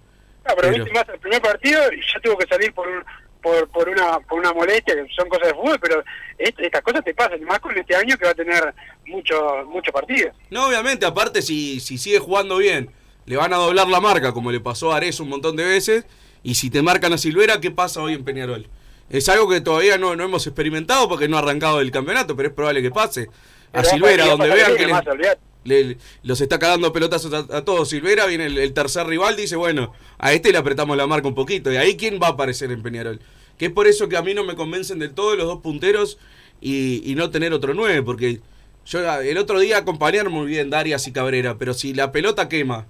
[0.49, 3.05] No, pero, Pero- viste más el primer partido y ya tuvo que salir por un,
[3.43, 6.03] por, por una por una molestia que son cosas de fútbol, pero
[6.39, 8.75] est- estas cosas te pasan, más con este año que va a tener
[9.07, 10.35] muchos muchos partidos.
[10.51, 12.91] No, obviamente, aparte, si, si sigue jugando bien,
[13.27, 16.07] le van a doblar la marca, como le pasó a Ares un montón de veces.
[16.43, 18.67] Y si te marcan a Silvera, ¿qué pasa hoy en Peñarol?
[19.11, 22.49] Es algo que todavía no, no hemos experimentado porque no ha arrancado el campeonato, pero
[22.49, 23.29] es probable que pase.
[23.73, 25.39] A Pero Silvera, donde vean que le-.
[25.65, 27.89] Le- los está cagando pelotazos a, a todos.
[27.89, 31.73] Silvera viene el, tercer rival, dice, bueno, a este le apretamos la marca un poquito.
[31.73, 33.21] Y ahí quién va a aparecer en Peñarol.
[33.59, 36.19] Que es por eso que a mí no me convencen del todo los dos punteros
[36.61, 38.41] y, y no tener otro nueve, porque
[38.87, 42.87] yo el otro día acompañaron muy bien Darias y Cabrera, pero si la pelota quema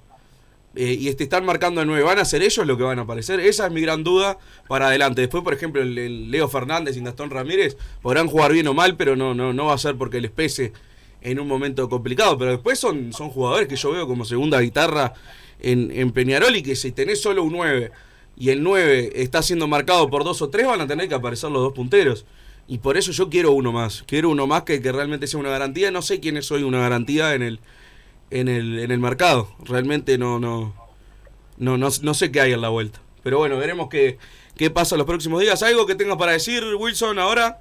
[0.76, 3.02] eh, y te están marcando a nueve, ¿van a ser ellos los que van a
[3.02, 3.40] aparecer?
[3.40, 5.20] Esa es mi gran duda para adelante.
[5.22, 8.96] Después, por ejemplo, el, el Leo Fernández y Gastón Ramírez podrán jugar bien o mal,
[8.96, 10.72] pero no, no, no va a ser porque les pese
[11.22, 12.36] en un momento complicado.
[12.38, 15.12] Pero después son, son jugadores que yo veo como segunda guitarra
[15.60, 17.90] en, en Peñarol y que si tenés solo un 9
[18.36, 21.50] y el 9 está siendo marcado por dos o tres, van a tener que aparecer
[21.50, 22.24] los dos punteros.
[22.66, 24.04] Y por eso yo quiero uno más.
[24.06, 25.90] Quiero uno más que, que realmente sea una garantía.
[25.90, 27.60] No sé quién es hoy una garantía en el,
[28.30, 29.54] en el, en el mercado.
[29.64, 30.72] Realmente no, no,
[31.58, 33.00] no, no, no sé qué hay en la vuelta.
[33.22, 34.18] Pero bueno, veremos qué,
[34.56, 35.62] qué pasa los próximos días.
[35.62, 37.60] ¿Algo que tengas para decir, Wilson, ahora?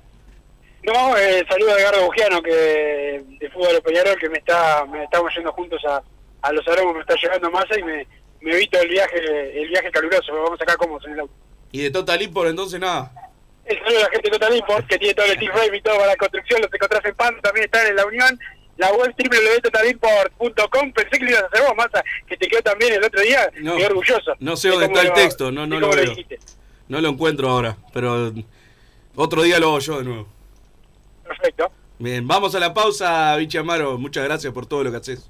[0.83, 5.03] No, eh, saludo a Edgardo Bugiano, que de Fútbol de Peñarol, que me está me
[5.03, 6.01] estamos yendo juntos a,
[6.41, 8.07] a los aromos, me está llevando masa y me,
[8.41, 11.33] me evito el viaje el viaje caluroso, vamos acá cómodos en el auto.
[11.71, 13.11] Y de Total Import entonces nada.
[13.65, 15.81] El saludo a la gente de Total Import, que tiene todo el team frame y
[15.81, 18.39] todo para la construcción, los encontrás en PAN, también están en la Unión,
[18.77, 22.93] la web www.totalimport.com, pensé que lo ibas a hacer vos, Massa, que te quedó también
[22.93, 23.75] el otro día, No.
[23.75, 24.33] quedé orgulloso.
[24.39, 26.09] No sé de dónde está el lo- texto, no, no de lo cómo veo.
[26.11, 26.39] dijiste.
[26.87, 28.31] No lo encuentro ahora, pero
[29.15, 30.27] otro día lo hago yo de nuevo.
[31.29, 31.71] Perfecto.
[31.99, 33.97] Bien, vamos a la pausa, Vichy Amaro.
[33.99, 35.29] Muchas gracias por todo lo que haces.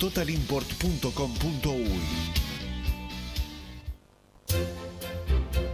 [0.00, 2.53] www.totalimport.com.uy.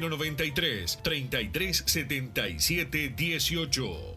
[0.00, 4.16] 093 3377 18.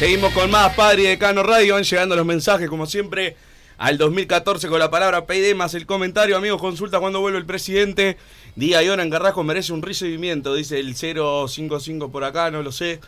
[0.00, 1.74] Seguimos con más Padre y Decano Radio.
[1.74, 3.36] Van llegando los mensajes, como siempre,
[3.76, 6.38] al 2014 con la palabra PD más el comentario.
[6.38, 8.16] Amigos, consulta cuando vuelve el presidente.
[8.56, 12.72] Día y hora en Carrasco merece un recibimiento, dice el 055 por acá, no lo
[12.72, 12.98] sé.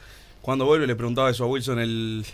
[0.42, 2.24] Cuando vuelve le preguntaba eso a Wilson en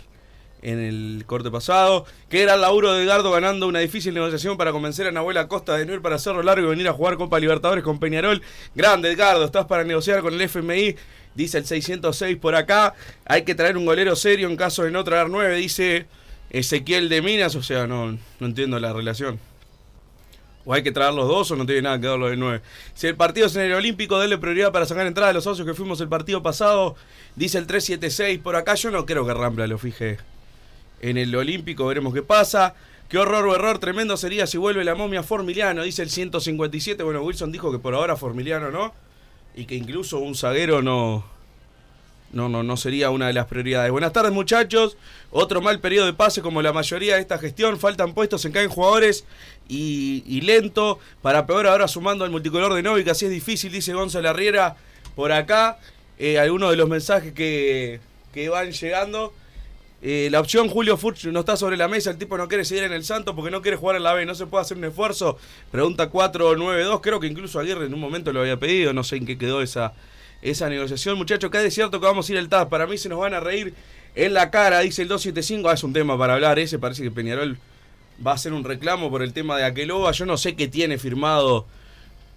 [0.61, 2.05] el corte pasado.
[2.27, 5.77] Que era el laburo de Edgardo ganando una difícil negociación para convencer a Nahuel Acosta
[5.77, 8.41] de no ir para hacerlo largo y venir a jugar Copa Libertadores con Peñarol.
[8.75, 10.97] Grande Edgardo, estás para negociar con el FMI.
[11.39, 12.95] Dice el 606 por acá.
[13.23, 16.05] Hay que traer un golero serio en caso de no traer 9, dice
[16.49, 17.55] Ezequiel de Minas.
[17.55, 19.39] O sea, no, no entiendo la relación.
[20.65, 22.59] O hay que traer los dos o no tiene nada que ver lo de 9.
[22.93, 25.65] Si el partido es en el Olímpico, denle prioridad para sacar entrada a los socios
[25.65, 26.97] que fuimos el partido pasado.
[27.37, 28.75] Dice el 376 por acá.
[28.75, 30.17] Yo no creo que Rampla lo fije
[30.99, 31.87] en el Olímpico.
[31.87, 32.75] Veremos qué pasa.
[33.07, 37.01] Qué horror o error tremendo sería si vuelve la momia Formiliano, dice el 157.
[37.01, 38.93] Bueno, Wilson dijo que por ahora Formiliano no.
[39.59, 41.25] Y que incluso un zaguero no,
[42.31, 43.91] no, no, no sería una de las prioridades.
[43.91, 44.95] Buenas tardes, muchachos.
[45.31, 47.77] Otro mal periodo de pase como la mayoría de esta gestión.
[47.77, 49.25] Faltan puestos, se caen jugadores
[49.67, 50.99] y, y lento.
[51.21, 54.77] Para peor ahora sumando al multicolor de Novi, que así es difícil, dice Gonzalo Arriera
[55.13, 55.77] por acá.
[56.17, 57.99] Eh, algunos de los mensajes que,
[58.33, 59.33] que van llegando.
[60.01, 62.85] Eh, la opción Julio Furch no está sobre la mesa, el tipo no quiere seguir
[62.85, 64.85] en el Santo porque no quiere jugar en la B, no se puede hacer un
[64.85, 65.37] esfuerzo.
[65.71, 69.25] Pregunta 492, creo que incluso Aguirre en un momento lo había pedido, no sé en
[69.25, 69.93] qué quedó esa,
[70.41, 71.17] esa negociación.
[71.17, 73.33] Muchachos, que es cierto que vamos a ir al TAS, para mí se nos van
[73.33, 73.73] a reír
[74.15, 77.11] en la cara, dice el 275, ah, es un tema para hablar ese, parece que
[77.11, 77.57] Peñarol
[78.25, 80.97] va a hacer un reclamo por el tema de Aqueloba, yo no sé qué tiene
[80.97, 81.65] firmado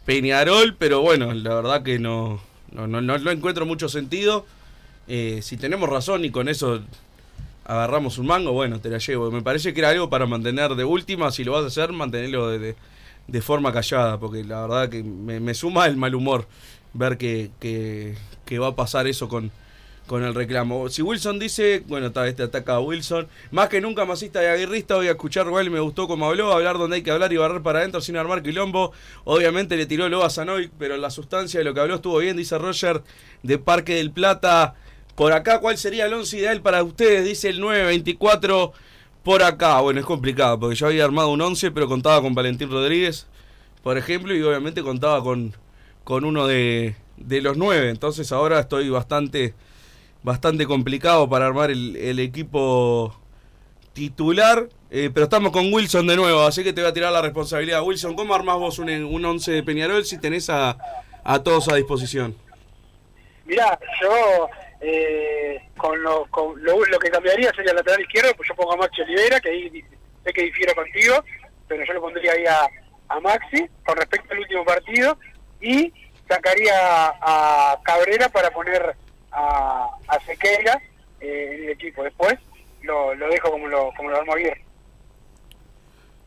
[0.05, 2.41] Peñarol, pero bueno, la verdad que no,
[2.73, 4.45] no, no, no, no encuentro mucho sentido.
[5.09, 6.81] Eh, si tenemos razón y con eso
[7.65, 9.31] agarramos un mango, bueno, te la llevo.
[9.31, 12.49] Me parece que era algo para mantener de última, si lo vas a hacer, mantenerlo
[12.49, 12.75] de,
[13.27, 16.47] de, forma callada, porque la verdad que me, me suma el mal humor
[16.95, 19.51] ver que, que, que, va a pasar eso con,
[20.07, 20.89] con el reclamo.
[20.89, 24.97] Si Wilson dice, bueno, está este ataca a Wilson, más que nunca masista y aguirrista,
[24.97, 27.63] voy a escuchar y me gustó como habló, hablar donde hay que hablar y barrer
[27.63, 28.93] para adentro sin armar quilombo.
[29.25, 32.37] Obviamente le tiró lobo a Sanoy, pero la sustancia de lo que habló estuvo bien,
[32.37, 33.03] dice Roger
[33.43, 34.75] de Parque del Plata.
[35.15, 37.25] Por acá, ¿cuál sería el 11 ideal para ustedes?
[37.25, 38.73] Dice el 924
[39.23, 39.81] por acá.
[39.81, 43.27] Bueno, es complicado, porque yo había armado un 11, pero contaba con Valentín Rodríguez,
[43.83, 45.55] por ejemplo, y obviamente contaba con,
[46.05, 47.91] con uno de, de los 9.
[47.91, 49.55] Entonces ahora estoy bastante,
[50.23, 53.15] bastante complicado para armar el, equipo
[53.93, 54.69] titular.
[54.91, 57.83] Eh, pero estamos con Wilson de nuevo, así que te voy a tirar la responsabilidad.
[57.83, 60.77] Wilson, ¿cómo armás vos un, un 11 de Peñarol si tenés a,
[61.25, 62.35] a todos a disposición?
[63.47, 64.49] Mirá, yo
[64.83, 68.77] eh, con, lo, con lo, que cambiaría sería el lateral izquierdo, pues yo pongo a
[68.77, 69.85] Maxi Olivera, que ahí
[70.25, 71.25] sé que difiero contigo,
[71.69, 72.67] pero yo lo pondría ahí a,
[73.09, 75.17] a Maxi con respecto al último partido
[75.61, 75.93] y
[76.29, 78.97] sacaría a, a Cabrera para poner
[79.31, 80.83] a, a Sequeira
[81.21, 82.03] eh, en el equipo.
[82.03, 82.35] Después
[82.83, 84.55] lo, lo dejo como lo, como lo armo bien.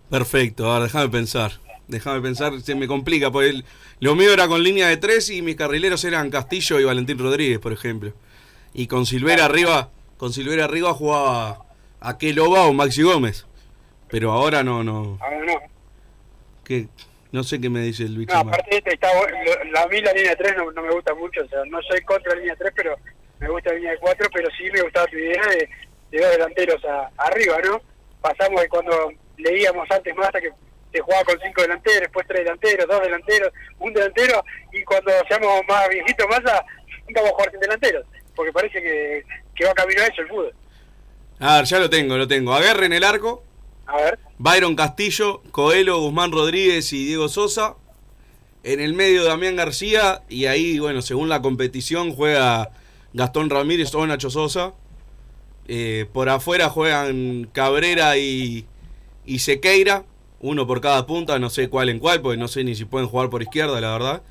[0.10, 1.52] Perfecto, ahora déjame pensar.
[1.88, 3.66] Déjame pensar, se me complica, porque el,
[4.00, 7.60] lo mío era con línea de tres y mis carrileros eran Castillo y Valentín Rodríguez,
[7.60, 8.14] por ejemplo.
[8.76, 11.66] Y con Silvera arriba, con Silvera arriba jugaba
[12.02, 13.46] a Keloba o Maxi Gómez.
[14.10, 15.18] Pero ahora no, no.
[15.22, 15.54] Ahora no.
[16.64, 16.88] ¿Qué?
[17.32, 18.34] No sé qué me dice el bicho.
[18.34, 19.08] No, aparte este está,
[19.74, 22.02] la, a mí la línea 3 no, no me gusta mucho, o sea, no soy
[22.02, 22.96] contra la línea 3, pero
[23.40, 25.70] me gusta la línea 4, pero sí me gustaba tu idea de,
[26.12, 27.82] de dos delanteros a- arriba, ¿no?
[28.22, 30.50] Pasamos de cuando leíamos antes más que
[30.94, 35.62] se jugaba con cinco delanteros, después tres delanteros, dos delanteros, un delantero, y cuando seamos
[35.68, 36.66] más viejitos más, a,
[37.14, 39.24] vamos a jugar sin delanteros, porque parece que,
[39.56, 40.54] que va camino a eso el fútbol.
[41.40, 42.54] A ver, ya lo tengo, lo tengo.
[42.54, 43.44] Aguerre en el arco.
[43.86, 44.20] A ver.
[44.38, 47.76] Byron Castillo, Coelho, Guzmán Rodríguez y Diego Sosa.
[48.64, 50.24] En el medio Damián García.
[50.30, 52.72] Y ahí, bueno, según la competición, juega
[53.14, 54.74] Gastón Ramírez o Nacho Sosa.
[55.68, 58.66] Eh, por afuera juegan Cabrera y,
[59.26, 60.04] y Sequeira.
[60.40, 63.08] Uno por cada punta, no sé cuál en cuál, porque no sé ni si pueden
[63.08, 64.22] jugar por izquierda, la verdad.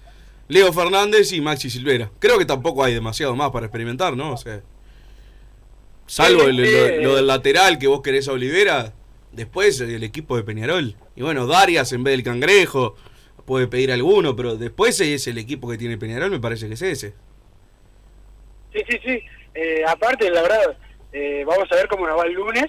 [0.49, 2.11] Leo Fernández y Maxi Silvera.
[2.19, 4.33] Creo que tampoco hay demasiado más para experimentar, ¿no?
[4.33, 4.61] O sea,
[6.07, 6.73] salvo el- sí.
[7.03, 8.93] lo, lo del lateral que vos querés a Olivera,
[9.33, 10.97] después el equipo de Peñarol.
[11.17, 12.95] Y bueno, Darias en vez del cangrejo,
[13.47, 16.83] puede pedir alguno, pero después es el equipo que tiene Peñarol, me parece que es
[16.83, 17.15] ese.
[18.73, 19.23] Sí, sí, sí.
[19.55, 20.77] Eh, aparte, la verdad,
[21.13, 22.67] eh, vamos a ver cómo nos va el lunes,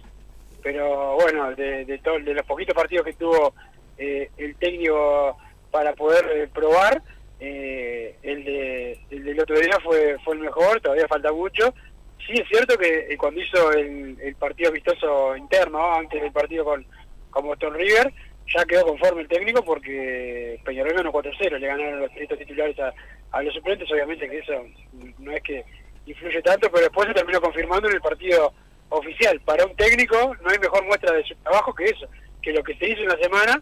[0.61, 3.53] pero bueno, de, de, todo- de los poquitos partidos que tuvo
[3.97, 5.37] eh, el técnico
[5.71, 7.01] para poder eh, probar,
[7.39, 11.73] eh, el, de, el del otro día fue, fue el mejor, todavía falta mucho.
[12.25, 15.93] Sí es cierto que eh, cuando hizo el, el partido amistoso interno, ¿no?
[15.95, 16.85] antes del partido con,
[17.29, 18.11] con Boston River,
[18.53, 22.77] ya quedó conforme el técnico porque Peñarol ganó 4-0, le ganaron los estos titulares
[23.31, 24.65] a los suplentes, obviamente que eso
[25.19, 25.65] no es que
[26.05, 28.53] influye tanto, pero después se terminó confirmando en el partido
[28.89, 29.39] oficial.
[29.41, 32.07] Para un técnico no hay mejor muestra de su trabajo que eso,
[32.41, 33.61] que lo que se hizo en la semana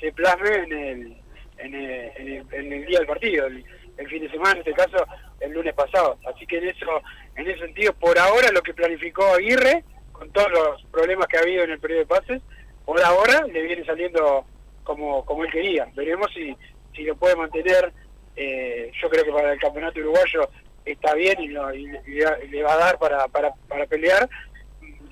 [0.00, 1.16] se plasme en el,
[1.58, 3.64] en el, en el, en el día del partido, el,
[4.08, 5.04] fin de semana, en este caso
[5.40, 6.18] el lunes pasado.
[6.26, 7.00] Así que en eso,
[7.36, 11.40] en ese sentido, por ahora lo que planificó Aguirre, con todos los problemas que ha
[11.40, 12.42] habido en el periodo de pases,
[12.84, 14.44] por ahora le viene saliendo
[14.84, 15.86] como, como él quería.
[15.94, 16.56] Veremos si,
[16.94, 17.92] si lo puede mantener.
[18.36, 20.48] eh, yo creo que para el campeonato uruguayo
[20.84, 24.28] está bien y, lo- y y le- va a dar para, para, para pelear.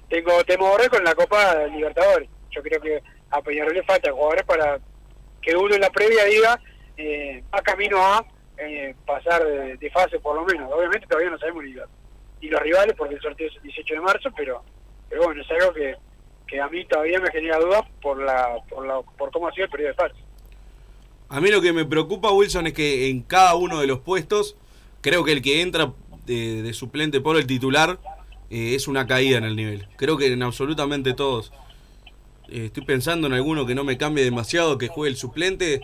[0.09, 2.29] Tengo temor con la Copa Libertadores.
[2.51, 4.79] Yo creo que a Peñarol le faltan jugadores para
[5.43, 6.61] que uno en la previa diga
[6.97, 8.25] eh, va camino a
[8.57, 10.73] eh, pasar de, fase por lo menos.
[10.73, 11.75] Obviamente todavía no sabemos ni,
[12.41, 14.63] ni los rivales porque el sorteo es el 18 de marzo, pero
[15.09, 15.95] pero bueno, es algo que,
[16.47, 19.67] que a mí todavía me genera dudas por la, por la por cómo ha sido
[19.67, 20.15] el periodo de fase.
[21.29, 24.57] A mí lo que me preocupa, Wilson, es que en cada uno de los puestos,
[25.03, 25.93] creo que el que entra
[26.25, 27.99] de, de suplente por el titular
[28.53, 29.89] eh, es una caída en el nivel.
[29.97, 31.53] Creo que en absolutamente todos.
[32.53, 35.81] Eh, estoy pensando en alguno que no me cambie demasiado, que juegue el suplente.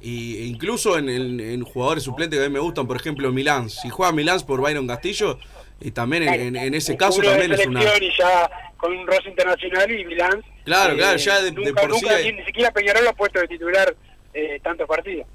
[0.00, 3.30] Y, e incluso en, en- en jugadores suplentes que a mí me gustan, por ejemplo,
[3.32, 3.70] Milán.
[3.70, 5.38] Si juega Milán por Byron Castillo,
[5.80, 7.82] y también en, en- ese caso de también es una...
[7.82, 10.42] y ya con un roce internacional y Milán.
[10.64, 13.10] Claro, eh, claro, ya de- de nunca, por sí nunca, hay- ni, siquiera Peñarol lo
[13.10, 13.94] ha puesto de titular
[14.34, 15.26] eh, tantos partidos.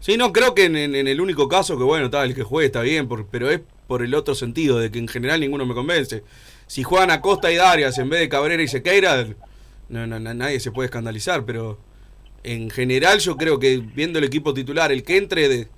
[0.00, 0.76] Sí, no, creo que en
[1.08, 4.02] el único caso que, bueno, está el que juegue está bien, por- pero es por
[4.02, 6.22] el otro sentido, de que en general ninguno me convence.
[6.68, 9.26] Si juegan Acosta y Darias en vez de Cabrera y Sequeira,
[9.88, 11.78] no, no, no, nadie se puede escandalizar, pero
[12.44, 15.68] en general yo creo que viendo el equipo titular, el que entre de,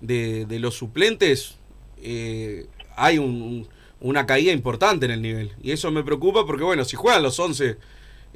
[0.00, 1.56] de, de los suplentes,
[2.02, 3.68] eh, hay un- un-
[4.00, 5.52] una caída importante en el nivel.
[5.62, 7.76] Y eso me preocupa porque, bueno, si juegan los 11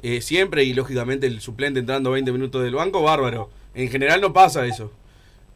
[0.01, 3.49] eh, siempre y lógicamente el suplente entrando 20 minutos del banco, bárbaro.
[3.73, 4.91] En general no pasa eso.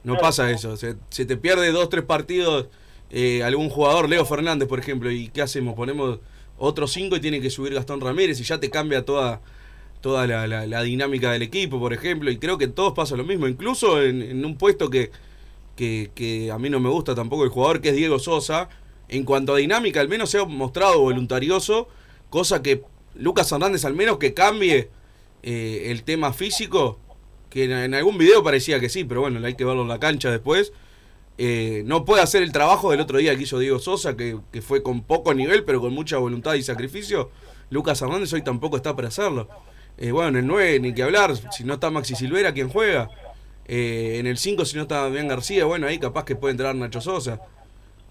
[0.06, 0.78] No pasa eso.
[0.78, 2.68] Se, se te pierde dos, tres partidos
[3.10, 5.76] eh, algún jugador, Leo Fernández, por ejemplo, y ¿qué hacemos?
[5.76, 6.20] Ponemos
[6.58, 9.42] otros cinco y tiene que subir Gastón Ramírez y ya te cambia toda,
[10.02, 12.30] toda la, la- la dinámica del equipo, por ejemplo.
[12.32, 13.48] Y creo que en todos pasa lo mismo.
[13.48, 15.12] Incluso en, en un puesto que,
[15.76, 18.70] que, que a mí no me gusta tampoco el jugador, que es Diego Sosa.
[19.10, 21.88] En cuanto a dinámica, al menos se ha mostrado voluntarioso,
[22.30, 22.84] cosa que
[23.16, 24.90] Lucas Hernández al menos que cambie
[25.44, 27.00] eh, el tema físico,
[27.50, 30.30] que en, algún video parecía que sí, pero bueno, hay que verlo en la cancha
[30.30, 30.74] después.
[31.38, 34.62] Eh, no puede hacer el trabajo del otro día que hizo Diego Sosa, que, que
[34.62, 37.30] fue con poco nivel, pero con mucha voluntad y sacrificio.
[37.70, 39.48] Lucas Hernández hoy tampoco está para hacerlo.
[39.98, 43.10] Eh, bueno, en el 9 ni que hablar, si no está Maxi Silvera, ¿quién juega?
[43.66, 46.76] Eh, en el 5 si no está Damián García, bueno, ahí capaz que puede entrar
[46.76, 47.42] Nacho Sosa.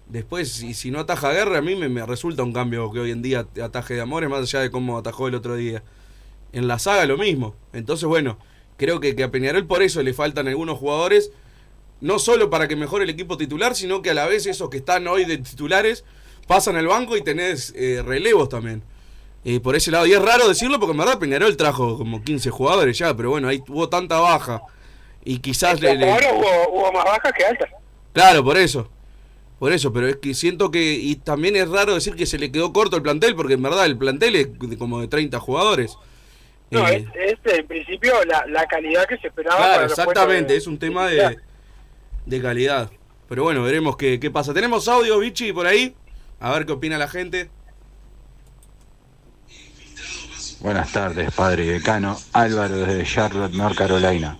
[0.07, 3.11] Después, si, si no ataja Guerra, a mí me, me resulta un cambio que hoy
[3.11, 5.83] en día ataje de Amores, más allá de cómo atajó el otro día.
[6.53, 7.55] En la saga lo mismo.
[7.73, 8.37] Entonces, bueno,
[8.77, 11.31] creo que, que a Peñarol por eso le faltan algunos jugadores,
[11.99, 14.77] no solo para que mejore el equipo titular, sino que a la vez esos que
[14.77, 16.05] están hoy de titulares
[16.47, 18.83] pasan al banco y tenés eh, relevos también.
[19.49, 22.49] Eh, por ese lado, y es raro decirlo porque en verdad Peñarol trajo como 15
[22.49, 24.61] jugadores ya, pero bueno, ahí hubo tanta baja.
[25.23, 27.69] Y quizás le- le, hubo, hubo más bajas que altas.
[28.11, 28.89] Claro, por eso.
[29.57, 30.95] Por eso, pero es que siento que.
[30.95, 33.85] Y también es raro decir que se le quedó corto el plantel, porque en verdad
[33.85, 35.97] el plantel es de como de 30 jugadores.
[36.69, 39.55] No, Eh, es, es, en principio la, la calidad que se esperaba.
[39.57, 41.37] Claro, para exactamente, de- es un tema de,
[42.25, 42.91] de calidad.
[43.29, 44.53] Pero bueno, veremos qué, qué pasa.
[44.53, 45.95] ¿Tenemos audio, Vichy, por ahí?
[46.41, 47.49] A ver qué opina la gente.
[50.59, 52.17] Buenas tardes, padre y decano.
[52.33, 54.37] Álvaro desde Charlotte, North Carolina.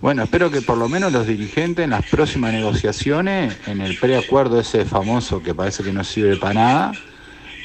[0.00, 4.60] Bueno, espero que por lo menos los dirigentes en las próximas negociaciones, en el preacuerdo
[4.60, 6.92] ese famoso que parece que no sirve para nada,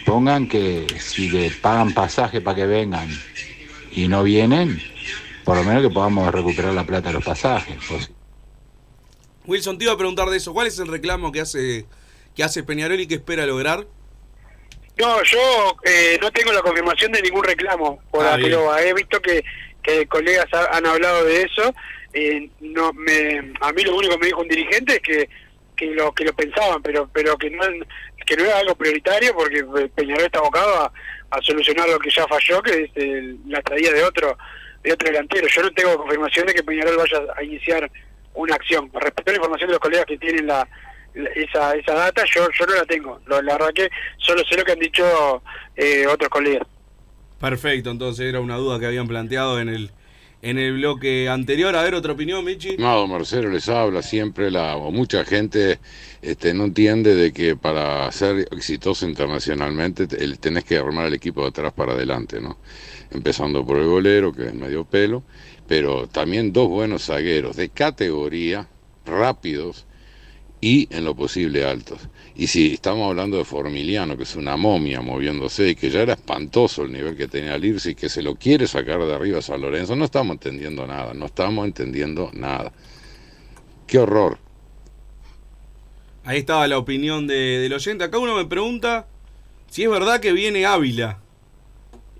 [0.07, 3.07] pongan que si le pagan pasaje para que vengan
[3.91, 4.81] y no vienen,
[5.43, 7.77] por lo menos que podamos recuperar la plata de los pasajes.
[9.45, 10.51] Wilson, te iba a preguntar de eso.
[10.53, 11.85] ¿Cuál es el reclamo que hace,
[12.33, 13.85] que hace Peñarol y que espera lograr?
[14.97, 18.37] No, yo eh, no tengo la confirmación de ningún reclamo por Ah.
[18.39, 18.81] Peroba.
[18.81, 19.43] He visto que,
[19.81, 21.73] que colegas ha- han hablado de eso.
[22.13, 25.29] Eh, no me, A mí lo único que me dijo un dirigente es que,
[25.75, 27.63] que, lo, que lo pensaban, pero pero que no
[28.25, 29.63] que no era algo prioritario porque
[29.95, 30.91] Peñarol está abocado a,
[31.31, 34.37] a solucionar lo que ya falló, que es el- la estadía de otro
[34.83, 35.47] de otro delantero.
[35.47, 37.89] Yo no tengo confirmación de que Peñarol vaya a iniciar
[38.35, 38.91] una acción.
[38.93, 40.67] Respecto a la información de los colegas que tienen la-
[41.35, 43.19] esa, esa data, yo yo no la tengo.
[43.25, 45.43] Lo- La verdad que solo sé lo que han dicho
[45.75, 46.67] eh, otros colegas.
[47.39, 49.91] Perfecto, entonces era una duda que habían planteado en el,
[50.41, 51.75] en el bloque anterior.
[51.75, 52.69] A ver, otra opinión, Michi.
[52.69, 55.79] Estimado Marcelo les habla siempre la o mucha gente
[56.21, 61.13] este no entiende de que para ser exitoso internacionalmente te- el- tenés que armar el
[61.15, 62.57] equipo de atrás para adelante, ¿no?
[63.11, 65.23] Empezando por el golero que es medio pelo,
[65.67, 68.67] pero también dos buenos zagueros de categoría,
[69.05, 69.85] rápidos
[70.63, 71.99] y en lo posible altos.
[72.37, 76.13] Y si estamos hablando de Formiliano, que es una momia moviéndose y que ya era
[76.13, 79.59] espantoso el nivel que tenía Lirsi y que se lo quiere sacar de arriba San
[79.59, 82.71] Lorenzo, no estamos entendiendo nada, no estamos entendiendo nada.
[83.85, 84.37] Qué horror.
[86.23, 88.05] Ahí estaba la opinión de, del oyente.
[88.05, 89.07] Acá uno me pregunta
[89.69, 91.19] si es verdad que viene Ávila.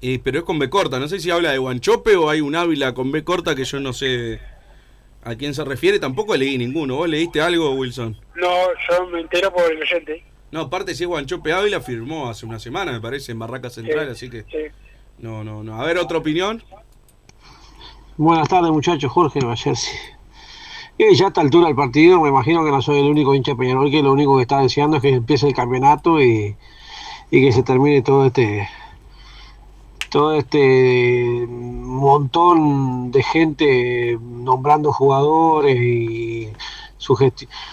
[0.02, 1.00] Eh, pero es con B corta.
[1.00, 3.80] No sé si habla de Guanchope o hay un Ávila con B corta que yo
[3.80, 4.42] no sé
[5.24, 6.00] a quién se refiere.
[6.00, 6.96] Tampoco leí ninguno.
[6.96, 8.18] ¿Vos leíste algo, Wilson?
[8.36, 8.50] No,
[8.90, 10.24] yo me entero por el oyente.
[10.52, 14.10] No, aparte si es Guanchope Ávila firmó hace una semana, me parece, en Barraca Central,
[14.10, 14.72] así que...
[15.18, 15.82] No, no, no.
[15.82, 16.64] A ver, otra opinión.
[18.18, 19.12] Buenas tardes, muchachos.
[19.12, 19.94] Jorge Nueva Jersey.
[20.98, 23.54] Y ya a esta altura del partido, me imagino que no soy el único hincha
[23.54, 26.56] de Peñarol que lo único que está deseando es que empiece el campeonato y,
[27.32, 28.70] y que se termine todo este
[30.14, 36.54] todo este montón de gente nombrando jugadores y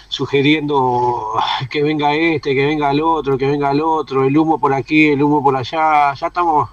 [0.09, 1.35] sugiriendo
[1.69, 5.09] que venga este, que venga el otro, que venga el otro, el humo por aquí,
[5.09, 6.15] el humo por allá.
[6.15, 6.71] Ya estamos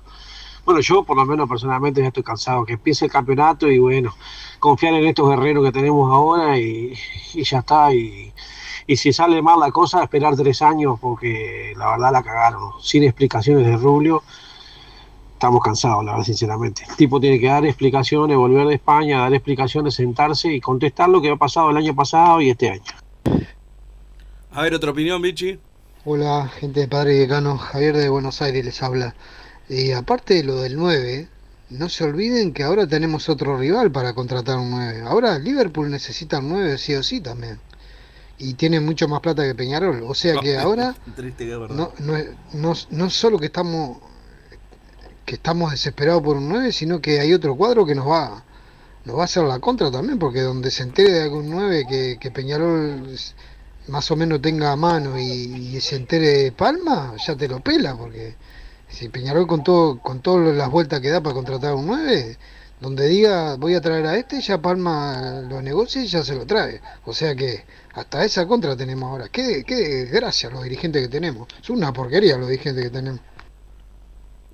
[0.64, 4.16] bueno, yo por lo menos personalmente ya estoy cansado, que empiece el campeonato y bueno,
[4.60, 6.94] confiar en estos guerreros que tenemos ahora y,
[7.34, 7.94] y ya está.
[7.94, 8.32] Y,
[8.88, 12.72] y si sale mal la cosa, esperar tres años porque la verdad la cagaron.
[12.82, 14.24] Sin explicaciones de Rubio,
[15.38, 16.84] estamos cansados, la verdad, sinceramente.
[16.90, 21.22] El tipo tiene que dar explicaciones, volver de España, dar explicaciones, sentarse y contestar lo
[21.22, 22.84] que ha pasado el año pasado y este año.
[24.52, 25.60] A ver, otra opinión, Vichy.
[26.06, 29.14] Hola, gente de Padre y Decano, Javier de Buenos Aires les habla.
[29.70, 31.28] Y aparte de lo del 9,
[31.70, 35.04] no se olviden que ahora tenemos otro rival para contratar un 9.
[35.06, 37.60] Ahora Liverpool necesita un 9 sí o sí también.
[38.40, 40.02] Y tiene mucho más plata que Peñarol.
[40.08, 42.18] O sea que ahora Triste que no, no,
[42.54, 43.98] no, no solo que estamos
[45.28, 48.44] que estamos desesperados por un 9, sino que hay otro cuadro que nos va
[49.08, 52.18] nos va a hacer la contra también, porque donde se entere de algún 9 que,
[52.20, 53.08] que Peñarol
[53.88, 57.62] más o menos tenga a mano y, y se entere de Palma, ya te lo
[57.62, 58.36] pela, porque
[58.90, 62.38] si Peñarol con todo con todas las vueltas que da para contratar un 9,
[62.82, 66.46] donde diga voy a traer a este, ya Palma lo negocia y ya se lo
[66.46, 66.82] trae.
[67.06, 69.30] O sea que hasta esa contra tenemos ahora.
[69.30, 71.48] Qué, qué desgracia los dirigentes que tenemos.
[71.62, 73.22] Es una porquería los dirigentes que tenemos.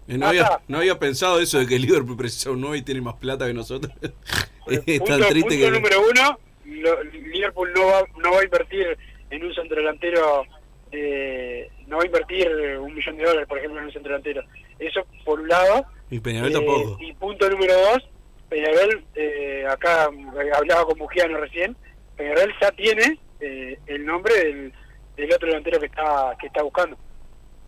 [0.07, 3.01] Eh, No había, no había pensado eso de que Liverpool precisa un 9 y tiene
[3.01, 3.93] más plata que nosotros.
[4.67, 5.71] es tan punto, triste punto que...
[5.71, 8.97] número uno, lo- Liverpool no va, no va a invertir
[9.29, 10.43] en un centro delantero,
[10.91, 12.47] eh, no va a invertir
[12.79, 14.43] un millón de dólares, por ejemplo, en un centro delantero.
[14.79, 15.85] Eso por un lado.
[16.09, 16.97] Y Peñarol Eh, tampoco.
[16.99, 18.03] Y punto número dos,
[18.49, 20.09] Peñarol, eh, acá
[20.55, 21.75] hablaba con Mujiano recién,
[22.17, 24.73] Peñarol ya tiene eh, el nombre del,
[25.17, 26.97] del otro delantero que está que está buscando.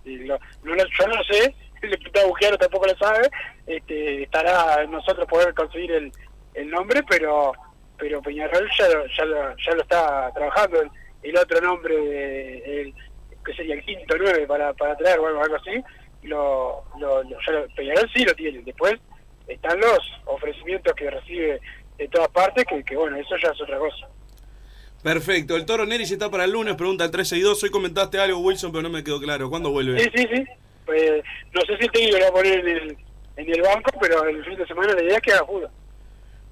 [0.03, 1.55] Y lo- no yo no lo sé,
[1.85, 3.29] el diputado Mujiano tampoco lo sabe,
[3.67, 6.11] este, estará en nosotros poder conseguir el,
[6.53, 7.53] el nombre, pero
[7.97, 10.81] pero Peñarol ya lo, ya lo, ya lo está trabajando.
[10.81, 10.89] El,
[11.23, 11.95] el otro nombre,
[12.81, 12.93] el,
[13.45, 15.81] que sería el quinto nueve para, para traer o algo, algo así,
[16.23, 18.61] lo, lo, lo- ya lo- Peñarol sí lo tiene.
[18.63, 18.95] Después
[19.47, 21.61] están los ofrecimientos que recibe
[21.97, 24.07] de todas partes, que, que bueno, eso ya es otra cosa.
[25.01, 27.63] Perfecto, el Toro Neri está para el lunes, pregunta el 362.
[27.63, 29.49] Hoy comentaste algo, Wilson, pero no me quedó claro.
[29.49, 29.99] ¿Cuándo vuelve?
[29.99, 30.43] Sí, sí, sí.
[30.85, 31.23] Pues,
[31.53, 32.97] no sé si el técnico a poner en el,
[33.37, 35.69] en el banco, pero el fin de semana la idea es que haga fútbol.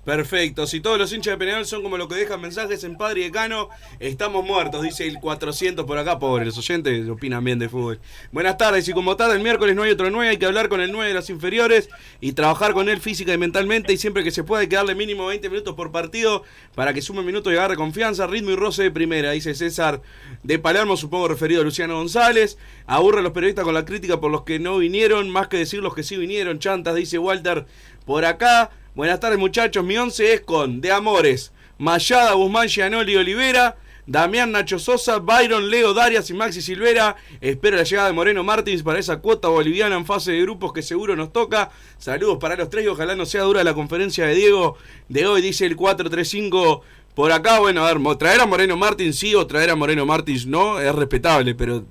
[0.05, 3.21] Perfecto, si todos los hinchas de Peñarol son como los que dejan mensajes en Padre
[3.21, 3.69] y Decano,
[4.01, 8.01] estamos muertos, dice el 400 por acá, pobre, los oyentes opinan bien de fútbol.
[8.33, 10.81] Buenas tardes, y como tarde el miércoles no hay otro 9, hay que hablar con
[10.81, 11.87] el 9 de las inferiores
[12.19, 14.93] y trabajar con él física y mentalmente y siempre que se pueda hay que darle
[14.93, 16.43] mínimo 20 minutos por partido
[16.75, 20.01] para que sume minutos y agarre confianza, ritmo y roce de primera, dice César
[20.43, 22.57] de Palermo, supongo referido a Luciano González.
[22.87, 25.81] Aburre a los periodistas con la crítica por los que no vinieron, más que decir
[25.81, 27.65] los que sí vinieron, chantas, dice Walter
[28.05, 28.69] por acá.
[28.95, 33.75] Buenas tardes muchachos, mi once es con De Amores, Mayada, Guzmán, Gianoli, Olivera,
[34.05, 37.15] Damián, Nacho Sosa, Byron, Leo, Darias y Maxi Silvera.
[37.41, 40.83] Espero la llegada de Moreno Martins para esa cuota boliviana en fase de grupos que
[40.83, 41.71] seguro nos toca.
[41.97, 44.77] Saludos para los tres y ojalá no sea dura la conferencia de Diego
[45.09, 46.83] de hoy, dice el 435
[47.15, 47.57] por acá.
[47.61, 50.93] Bueno, a ver, traer a Moreno Martins sí o traer a Moreno Martins no, es
[50.93, 51.83] respetable, pero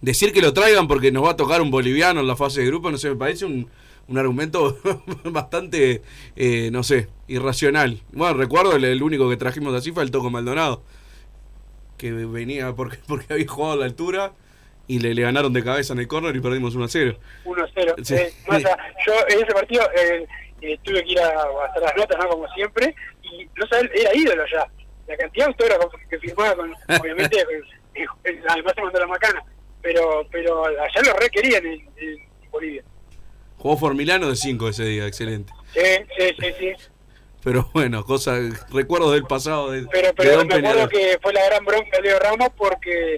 [0.00, 2.66] decir que lo traigan porque nos va a tocar un boliviano en la fase de
[2.66, 3.68] grupo, no sé, me parece un
[4.08, 4.78] un argumento
[5.24, 6.02] bastante,
[6.36, 8.00] eh, no sé, irracional.
[8.12, 10.82] Bueno, recuerdo el, el, único que trajimos así fue el Toco Maldonado,
[11.96, 14.32] que venía porque, porque había jugado a la altura
[14.86, 17.18] y le, le ganaron de cabeza en el córner y perdimos 1 a 0.
[17.44, 17.94] 1 a 0.
[18.02, 18.14] Sí.
[18.14, 18.32] Eh,
[19.06, 20.26] yo en ese partido eh,
[20.60, 22.28] eh, tuve que ir a, a hacer las notas, ¿no?
[22.28, 24.66] Como siempre, y no sabía, era ídolo ya.
[25.06, 29.42] La cantidad de autógrafos que firmaba con, obviamente, eh, eh, además se mandó la macana,
[29.80, 32.82] pero, pero allá lo requerían en, en Bolivia.
[33.58, 35.52] Jugó Formilano de 5 ese día, excelente.
[35.74, 35.80] Sí,
[36.16, 36.72] sí, sí, sí.
[37.42, 41.32] Pero bueno, cosas, recuerdos del pasado de, Pero, de pero Don me acuerdo que fue
[41.32, 43.16] la gran bronca de Leo Ramos porque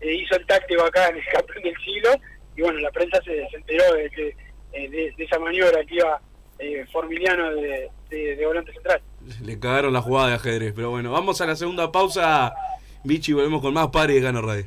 [0.00, 2.10] eh, hizo el táctico acá en el campeón del siglo
[2.56, 4.36] y bueno, la prensa se, se enteró de que
[4.72, 6.20] eh, de, de esa maniobra que iba
[6.58, 9.02] eh, Formiliano de, de, de volante central.
[9.42, 10.72] Le cagaron la jugada de ajedrez.
[10.74, 12.54] Pero bueno, vamos a la segunda pausa,
[13.04, 14.66] Bichi, volvemos con más Padre de Gano Radio.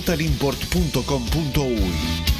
[0.00, 2.39] www.totalimport.com.uy.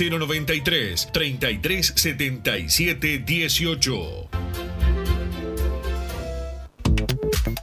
[0.09, 4.80] 093 33 77 18.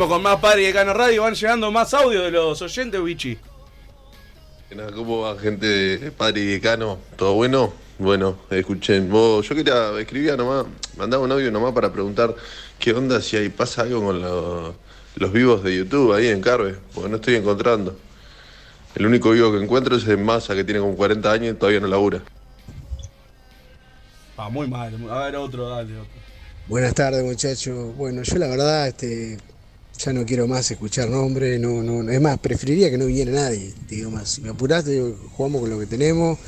[0.00, 1.24] Seguimos con más Padre y Decano Radio.
[1.24, 3.36] Van llegando más audio de los oyentes, Bichi.
[4.94, 6.96] ¿Cómo va gente de Padre y Decano?
[7.16, 7.70] ¿Todo bueno?
[7.98, 10.64] Bueno, escuchen, vos, yo quería, escribía nomás,
[10.96, 12.34] mandaba un audio nomás para preguntar
[12.78, 14.74] qué onda si ahí pasa algo con lo-
[15.16, 17.94] los vivos de YouTube ahí en Carve, porque no estoy encontrando.
[18.94, 21.80] El único vivo que encuentro es en Massa, que tiene como 40 años y todavía
[21.80, 22.22] no labura.
[24.38, 24.94] Ah, muy mal.
[25.10, 26.10] A ver, otro, dale, otro.
[26.68, 27.94] Buenas tardes, muchachos.
[27.96, 29.36] Bueno, yo la verdad, este,
[30.04, 33.74] ya no quiero más escuchar nombres, no, no, es más, preferiría que no viniera nadie,
[33.88, 34.30] digo más.
[34.30, 35.00] Si me apuraste,
[35.36, 36.38] jugamos con lo que tenemos.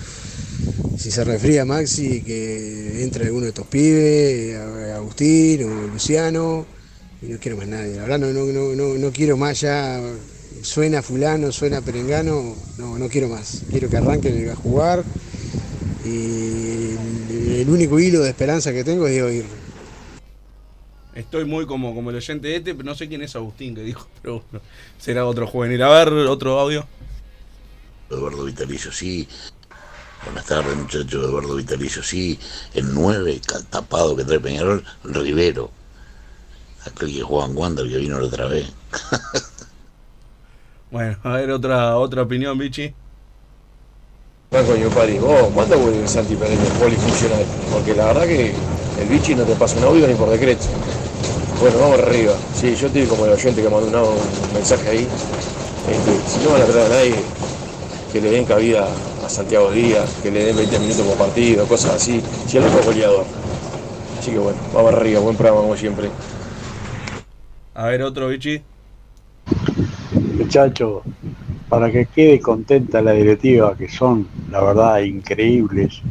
[0.97, 4.57] Si se refría Maxi, que entre alguno de estos pibes,
[4.95, 6.65] Agustín o Luciano,
[7.21, 7.97] y no quiero más nadie.
[7.97, 10.01] La verdad no, no, no, no, quiero más ya,
[10.63, 13.65] suena fulano, suena perengano, no, no quiero más.
[13.71, 15.05] Quiero que arranquen a jugar.
[16.05, 16.93] Y
[17.61, 19.62] el- único hilo de esperanza que tengo es de oír.
[21.15, 23.83] Estoy muy como, como el oyente de este, pero no sé quién es Agustín que
[23.83, 24.65] dijo, pero bueno,
[24.99, 25.83] será otro juvenil.
[25.83, 26.87] A ver, otro audio.
[28.11, 29.29] Eduardo Vitalicio, sí.
[30.25, 31.25] Buenas tardes, muchachos.
[31.25, 32.39] Eduardo Vitalicio, sí.
[32.75, 35.71] El 9, ca- tapado que trae Peñarol, Rivero.
[36.87, 38.67] Aquel que juega en Wander que vino la otra vez.
[40.91, 42.93] Bueno, a ver, otra, otra opinión, Bichi.
[44.51, 47.43] Coño, Pari, vos, ¿cuándo vuelve Santi polifuncional?
[47.73, 48.53] Porque la verdad que
[49.01, 50.65] el bichi no te pasa un audio ni por decreto.
[51.61, 52.35] Bueno, vamos arriba.
[52.55, 55.09] Sí, yo estoy como el oyente que mandó un, un mensaje ahí.
[55.89, 57.15] Este, si no van a traer a nadie,
[58.13, 58.87] que le den cabida
[59.25, 62.23] a Santiago Díaz, que le den 20 minutos por partido, cosas así.
[62.47, 63.25] Si el otro es goleador.
[64.19, 66.09] Así que bueno, vamos arriba, buen programa como siempre.
[67.75, 68.63] A ver, otro, Bichi.
[70.37, 71.03] Muchachos,
[71.69, 76.03] para que quede contenta la directiva, que son, la verdad, increíbles,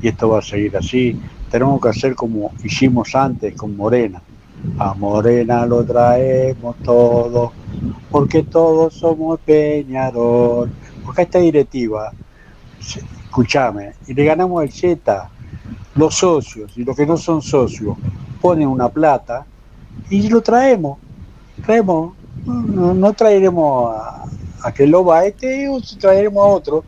[0.00, 1.16] y esto va a seguir así,
[1.50, 4.22] tenemos que hacer como hicimos antes con Morena.
[4.78, 7.52] A Morena lo traemos todo,
[8.10, 10.70] porque todos somos Peñarol.
[11.04, 12.12] Porque esta directiva,
[12.78, 15.28] escúchame, y le ganamos el Z,
[15.94, 17.96] los socios y los que no son socios
[18.40, 19.46] ponen una plata
[20.10, 20.98] y lo traemos.
[21.64, 23.94] Traemos, no, traeremos
[24.62, 26.84] a, que lo va este o traeremos a otro,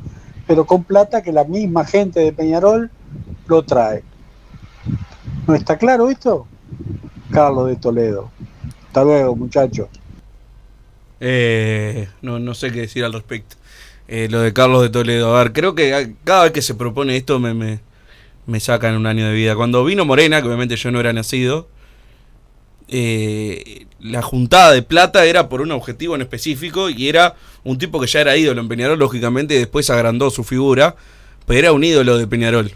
[0.46, 2.90] pero con plata que la misma gente de Peñarol
[3.46, 4.02] lo trae.
[5.46, 6.46] ¿No está claro esto?
[7.30, 8.30] Carlos de Toledo.
[8.86, 9.88] Hasta luego, muchachos.
[11.20, 13.56] Eh, no, no sé qué decir al respecto.
[14.08, 15.34] Eh, lo de Carlos de Toledo.
[15.34, 17.80] A ver, creo que cada vez que se propone esto me, me,
[18.46, 19.56] me sacan un año de vida.
[19.56, 21.68] Cuando vino Morena, que obviamente yo no era nacido,
[22.88, 27.98] eh, la juntada de plata era por un objetivo en específico y era un tipo
[27.98, 30.96] que ya era ídolo en Peñarol, lógicamente, y después agrandó su figura,
[31.46, 32.72] pero era un ídolo de Peñarol.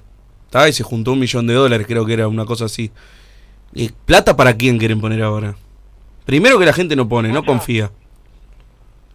[0.50, 0.68] ¿tá?
[0.68, 2.90] Y se juntó un millón de dólares, creo que era una cosa así.
[3.74, 5.56] ¿Y plata para quién quieren poner ahora?
[6.24, 7.90] Primero que la gente no pone, no confía.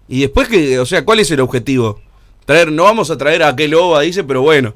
[0.08, 1.99] Y después que, o sea, ¿cuál es el objetivo?
[2.45, 4.74] Traer, no vamos a traer a Akeloba, dice, pero bueno.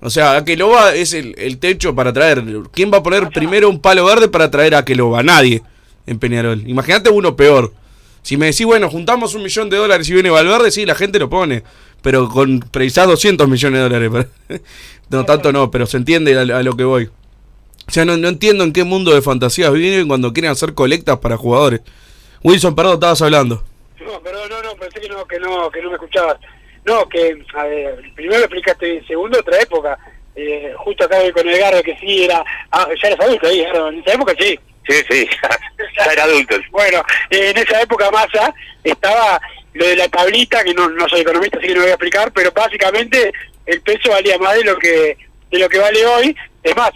[0.00, 2.42] O sea, Akeloba es el, el techo para traer.
[2.72, 5.22] ¿Quién va a poner primero un palo verde para traer a Akeloba?
[5.22, 5.62] Nadie
[6.06, 6.62] en Peñarol.
[6.66, 7.72] Imagínate uno peor.
[8.22, 11.18] Si me decís, bueno, juntamos un millón de dólares y viene Valverde, sí, la gente
[11.18, 11.62] lo pone.
[12.02, 14.26] Pero con precisás 200 millones de dólares.
[15.10, 17.10] no, tanto no, pero se entiende a, a lo que voy.
[17.90, 21.18] O sea, no, no entiendo en qué mundo de fantasías viven cuando quieren hacer colectas
[21.18, 21.80] para jugadores.
[22.44, 23.64] Wilson, perdón, estabas hablando.
[23.98, 26.36] No, perdón, no, no, pensé que no, que no, que no me escuchabas.
[26.84, 29.98] No, que, a ver, primero lo explicaste, segundo, otra época.
[30.36, 33.88] Eh, justo acá con el Garro, que sí era, ah, ya eras adulto ahí, Garro,
[33.88, 34.56] en esa época sí.
[34.88, 35.28] Sí, sí,
[35.98, 36.58] ya era adulto.
[36.70, 39.40] Bueno, eh, en esa época Massa estaba
[39.74, 42.30] lo de la tablita, que no, no soy economista, así que no voy a explicar,
[42.32, 43.32] pero básicamente
[43.66, 45.16] el peso valía más de lo que
[45.50, 46.36] de lo que vale hoy.
[46.62, 46.92] Es más,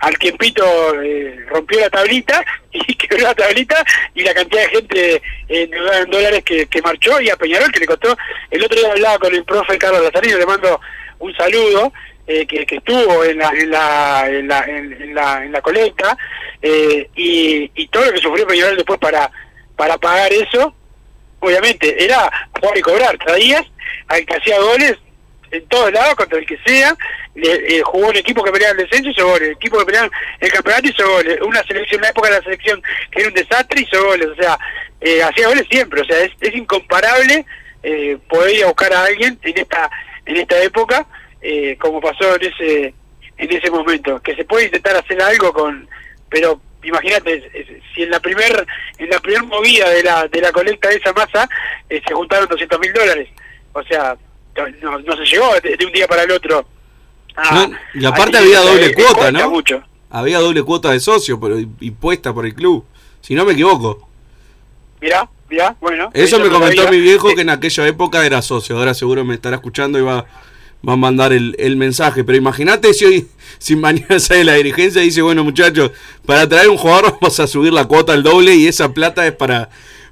[0.00, 0.64] al tiempito
[1.02, 3.84] eh, rompió la tablita y quebró la tablita
[4.14, 7.80] y la cantidad de gente en, en dólares que, que marchó y a Peñarol que
[7.80, 8.16] le costó.
[8.50, 10.80] El otro día hablaba con el profe Carlos Lazarino, le mando
[11.18, 11.92] un saludo.
[12.28, 16.16] eh, que, que estuvo en la en la en la, en, la, en la colecta
[16.60, 19.30] eh, y, y todo lo que sufrió Peñarol después para
[19.76, 20.74] para pagar eso
[21.40, 22.30] obviamente era
[22.60, 23.64] jugar y cobrar traías
[24.08, 24.96] al que hacía goles
[25.50, 26.94] en todos lados contra el que sea
[27.42, 29.48] eh, jugó un equipo que peleaba el descenso hizo goles.
[29.48, 30.10] El equipo que peleaba
[30.40, 31.38] el campeonato hizo goles.
[31.42, 34.28] Una selección en la época de la selección que era un desastre hizo goles.
[34.28, 34.58] O sea
[35.00, 36.00] eh, hacía goles siempre.
[36.00, 37.46] O sea es, es incomparable
[37.82, 39.90] eh, poder ir a buscar a alguien en esta
[40.26, 41.06] en esta época
[41.40, 42.94] eh, como pasó en ese
[43.36, 44.20] en ese momento.
[44.20, 45.88] Que se puede intentar hacer algo con
[46.28, 47.50] pero imagínate
[47.94, 48.66] si en la primer
[48.98, 51.48] en la primer movida de la de la colecta de esa masa
[51.88, 53.28] eh, se juntaron 200 mil dólares.
[53.72, 54.16] O sea
[54.82, 56.66] no, no se llegó de un día para el otro
[57.38, 59.50] a- No, y aparte había doble cuota, ¿no?
[59.50, 59.82] mucho.
[60.10, 62.84] Había doble cuota de socio pero impuesta por el club.
[63.20, 64.08] Si no me equivoco.
[65.00, 66.10] Mirá, mirá, bueno.
[66.14, 68.76] Eso me comentó mi viejo que en aquella época era socio.
[68.78, 70.24] Ahora seguro me estará escuchando y va,
[70.86, 72.24] va a mandar el, el mensaje.
[72.24, 73.28] Pero imagínate si hoy,
[73.58, 75.90] si mañana sale la dirigencia y dice, bueno muchachos,
[76.26, 79.32] para traer un jugador vamos a subir la cuota al doble y esa plata es
[79.34, 79.68] para,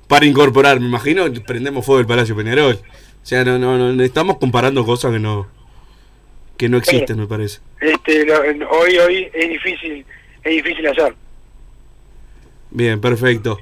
[0.09, 0.79] para incorporar.
[0.79, 2.75] Me imagino prendemos fuego el Palacio Peñarol.
[3.23, 5.49] O sea, no, no, no, estamos comparando cosas que no,
[6.57, 7.61] que no existen, me parece.
[7.81, 8.41] Este, lo-
[8.71, 10.05] hoy, hoy es difícil,
[10.43, 11.15] es difícil hacer.
[12.71, 13.59] Bien, perfecto.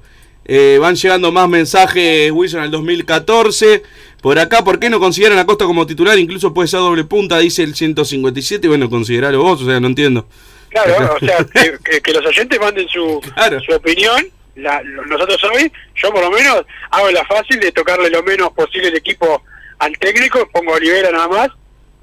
[0.47, 3.83] Eh, van llegando más mensajes, Wilson, al 2014.
[4.21, 6.19] Por acá, ¿por qué no consideran a Costa como titular?
[6.19, 8.69] Incluso puede ser doble punta, dice el 157.
[8.69, 10.27] Bueno, consideralo vos, o sea, no entiendo.
[10.71, 11.37] Claro, o sea,
[11.85, 13.21] que, que- los oyentes manden su,
[13.67, 14.27] su opinión.
[14.57, 18.89] La- nosotros hoy, yo por lo menos, hago la fácil de tocarle lo menos posible
[18.89, 19.43] el equipo
[19.79, 21.49] al técnico, pongo a Olivera nada más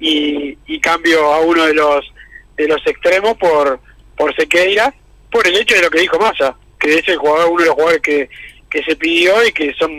[0.02, 2.04] y, y cambio a uno de los
[2.56, 3.80] de los extremos por
[4.16, 4.92] por Sequeira,
[5.30, 7.74] por el hecho de lo que dijo Massa, que es el jugador, uno de los
[7.74, 8.28] jugadores que,
[8.68, 9.90] que se pidió y que son,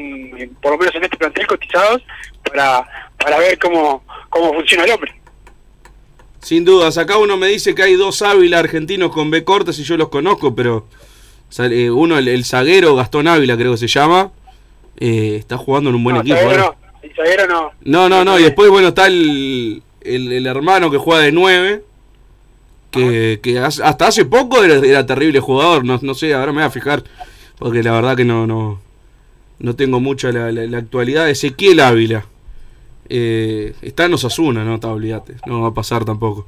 [0.61, 2.01] por lo menos en este plantel, cotizados
[2.47, 2.85] para,
[3.17, 5.13] para ver cómo, cómo funciona el hombre.
[6.41, 9.83] Sin dudas, acá uno me dice que hay dos Ávila argentinos con B cortas y
[9.83, 10.87] yo los conozco, pero
[11.59, 14.31] eh, uno, el, el zaguero Gastón Ávila creo que se llama,
[14.99, 16.37] eh, está jugando en un buen No, equipo.
[16.37, 16.87] zaguero ¿eh?
[16.93, 17.71] no, el zaguero no.
[17.81, 21.83] No, no, no, y después, bueno, está el, el, el hermano que juega de 9,
[22.91, 26.59] que, que hace- hasta hace poco era, era terrible jugador, no, no sé, ahora me
[26.59, 27.03] voy a fijar,
[27.57, 28.79] porque la verdad que no no,
[29.59, 31.29] no tengo mucha la, la- la actualidad.
[31.29, 32.25] Ezequiel Ávila,
[33.09, 36.47] eh, está en Osasuna, no, te olvídate, no va a pasar tampoco.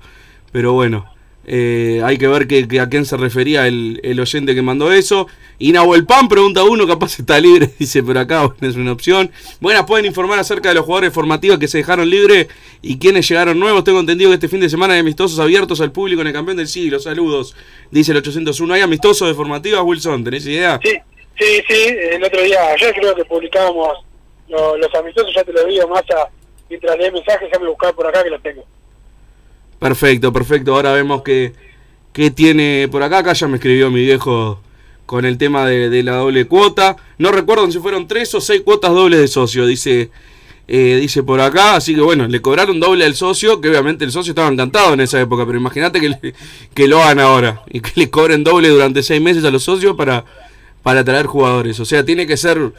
[0.51, 1.06] Pero bueno,
[1.48, 5.28] eh, hay que ver que, a quién se refería el, el oyente que mandó eso.
[5.58, 9.32] Y Nahuel Pan pregunta uno, capaz está libre, dice por acá, es una opción.
[9.62, 12.48] Buenas, pueden informar acerca de los jugadores formativos que se dejaron libre
[12.82, 13.84] y quienes llegaron nuevos.
[13.84, 16.58] Tengo entendido que este fin de semana hay amistosos abiertos al público en el campeón
[16.58, 17.00] del siglo.
[17.00, 17.56] Saludos,
[17.91, 18.74] dice el 801.
[18.74, 20.24] ¿Hay amistosos de formativas, Wilson?
[20.24, 20.80] ¿Tenés idea?
[20.84, 20.91] Sí,
[21.39, 23.89] sí, sí, el otro día, ayer creo que publicábamos
[24.50, 26.28] lo- los amistosos, ya te lo digo, más a,
[26.70, 28.64] mientras leí mensajes, ya me buscar por acá que los tengo.
[29.80, 30.73] Perfecto, perfecto.
[30.73, 31.53] Ahora vemos que,
[32.13, 33.19] que tiene por acá.
[33.19, 34.61] Acá ya me escribió mi viejo
[35.05, 36.97] con el tema de, la doble cuota.
[37.17, 40.09] No recuerdo si fueron tres o seis cuotas dobles de socio, dice,
[40.67, 41.76] eh, dice por acá.
[41.76, 45.01] Así que bueno, le cobraron doble al socio, que obviamente el socio estaba encantado en
[45.01, 46.34] esa época, pero imagínate que,
[46.73, 49.95] que lo hagan ahora y que le cobren doble durante seis meses a los socios
[49.95, 50.26] para,
[50.82, 51.80] para traer jugadores.
[51.80, 52.73] O sea, tiene que ser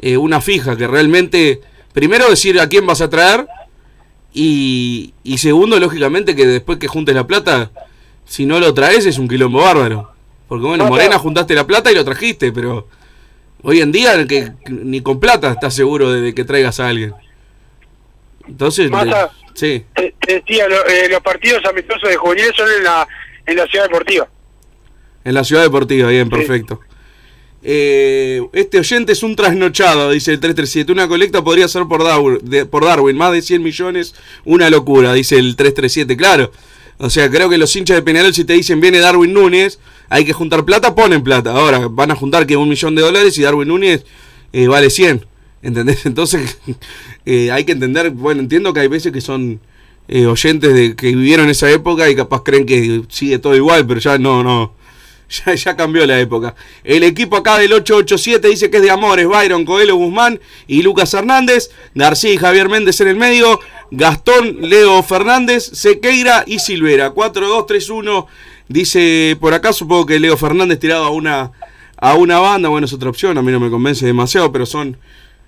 [0.00, 1.60] eh, una fija, que realmente,
[1.92, 3.46] primero decir a quién vas a traer
[4.32, 7.70] y, y segundo, lógicamente, que después que juntes la plata,
[8.24, 10.12] si no lo traes es un quilombo bárbaro.
[10.48, 12.88] Porque bueno, No, Morena juntaste la plata y lo trajiste, pero
[13.62, 17.12] hoy en día que ni con plata estás seguro de, que traigas a alguien.
[18.46, 19.12] Entonces, le-
[19.54, 23.06] sí, Te, te decía, lo- eh, los partidos amistosos de juveniles son en la,
[23.46, 24.28] en la ciudad deportiva.
[25.24, 26.80] en la ciudad deportiva, bien, perfecto.
[27.62, 30.92] Eh, este oyente es un trasnochado, dice el 337.
[30.92, 35.12] Una colecta podría ser por Darwin, de- por Darwin, más de 100 millones, una locura,
[35.12, 36.16] dice el 337.
[36.16, 36.52] Claro,
[36.98, 39.78] o sea, creo que los hinchas de Peñarol, si te dicen viene Darwin Núñez,
[40.08, 41.52] hay que juntar plata, ponen plata.
[41.52, 44.04] Ahora van a juntar que un millón de dólares y Darwin Núñez
[44.52, 45.26] eh, vale 100.
[45.60, 46.06] ¿Entendés?
[46.06, 46.58] Entonces,
[47.26, 48.10] eh, hay que entender.
[48.10, 49.60] Bueno, entiendo que hay veces que son
[50.06, 53.98] eh, oyentes de que vivieron esa época y capaz creen que sigue todo igual, pero
[54.00, 54.72] ya no, no.
[55.56, 56.54] Ya, cambió la época.
[56.84, 61.12] El equipo acá del 887 dice que es de Amores, Byron, Coelho Guzmán y Lucas
[61.14, 63.60] Hernández, García y Javier Méndez en el medio,
[63.90, 67.14] Gastón, Leo Fernández, Sequeira y Silvera.
[67.14, 68.26] 4-2-3-1.
[68.68, 71.52] Dice por acá, supongo que Leo Fernández tiraba a una,
[71.96, 72.68] a una banda.
[72.68, 74.98] Bueno, es otra opción, a mí no me convence demasiado, pero son,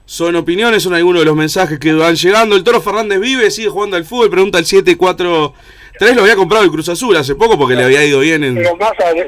[0.06, 2.56] son opiniones, son algunos de los mensajes que van llegando.
[2.56, 5.52] El Toro Fernández vive, sigue jugando al fútbol, pregunta el 7-4.
[6.00, 8.54] 3 lo había comprado el Cruz Azul hace poco porque le había ido bien en,
[8.54, 9.26] Pero más, está bien.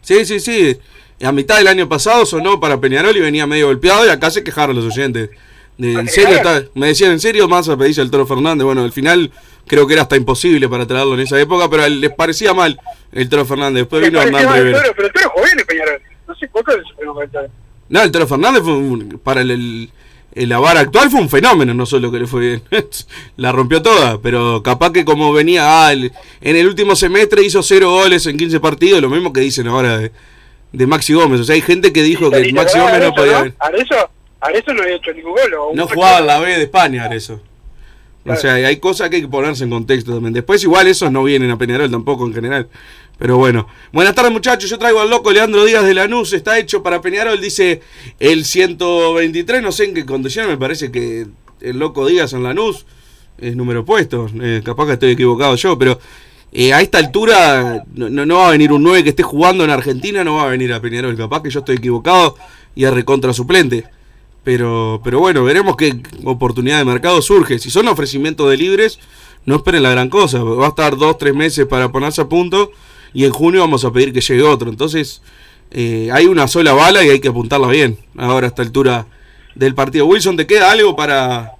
[0.00, 0.78] Sí, sí, sí.
[1.22, 4.42] A mitad del año pasado sonó para Peñarol y venía medio golpeado y acá se
[4.42, 5.28] quejaron los oyentes.
[5.76, 8.64] De, en serio, está- me decían, ¿en serio más pedís al Toro Fernández?
[8.64, 9.30] Bueno, al final
[9.66, 12.80] creo que era hasta imposible para traerlo en esa época, pero les parecía mal
[13.12, 13.82] el Toro Fernández.
[13.82, 14.82] Después vino Hernán Rivera.
[14.96, 16.02] Pero el Toro jugó bien en Peñarol.
[16.26, 17.50] No sé cuánto es el.
[17.90, 19.90] No, el Toro Fernández fue un- para el, el,
[20.34, 22.62] el la vara actual fue un fenómeno, no solo que le fue bien.
[23.36, 27.62] la rompió toda, pero capaz que como venía ah, el- en el último semestre hizo
[27.62, 30.12] cero goles en 15 partidos, lo mismo que dicen ahora de,
[30.72, 31.40] de Maxi Gómez.
[31.40, 33.54] O sea, hay gente que dijo que ¿Y te Maxi Gómez no podía Arezzo, ver.
[33.58, 34.10] Arezzo,
[34.40, 35.50] Arezzo no había hecho ningún gol.
[35.74, 37.40] No jugaba en la B de España, eso.
[38.26, 40.34] O sea, hay cosas que hay que ponerse en contexto también.
[40.34, 42.68] Después igual esos no vienen a Peñarol tampoco en general.
[43.20, 43.66] Pero bueno.
[43.92, 47.38] Buenas tardes muchachos, yo traigo al loco Leandro Díaz de Lanús, está hecho para Peñarol,
[47.38, 47.82] dice
[48.18, 51.26] el 123, no sé en qué condiciones, me parece que
[51.60, 52.86] el loco Díaz en Lanús
[53.36, 54.26] es número puesto.
[54.40, 56.00] Eh, capaz que estoy equivocado yo, pero
[56.50, 59.70] eh, a esta altura no, no, va a venir un 9 que esté jugando en
[59.70, 61.14] Argentina, no va a venir a Peñarol.
[61.14, 62.36] Capaz que yo estoy equivocado
[62.74, 63.84] y es recontra suplente.
[64.44, 67.58] Pero, pero bueno, veremos qué oportunidad de mercado surge.
[67.58, 68.98] Si son ofrecimientos de libres,
[69.44, 70.42] no esperen la gran cosa.
[70.42, 72.72] Va a estar dos, tres meses para ponerse a punto
[73.12, 74.68] y en junio vamos a pedir que llegue otro.
[74.70, 75.22] Entonces,
[75.70, 77.98] eh, hay una sola bala y hay que apuntarla bien.
[78.16, 79.06] Ahora a esta altura
[79.54, 80.06] del partido.
[80.06, 81.52] Wilson, ¿te queda algo para,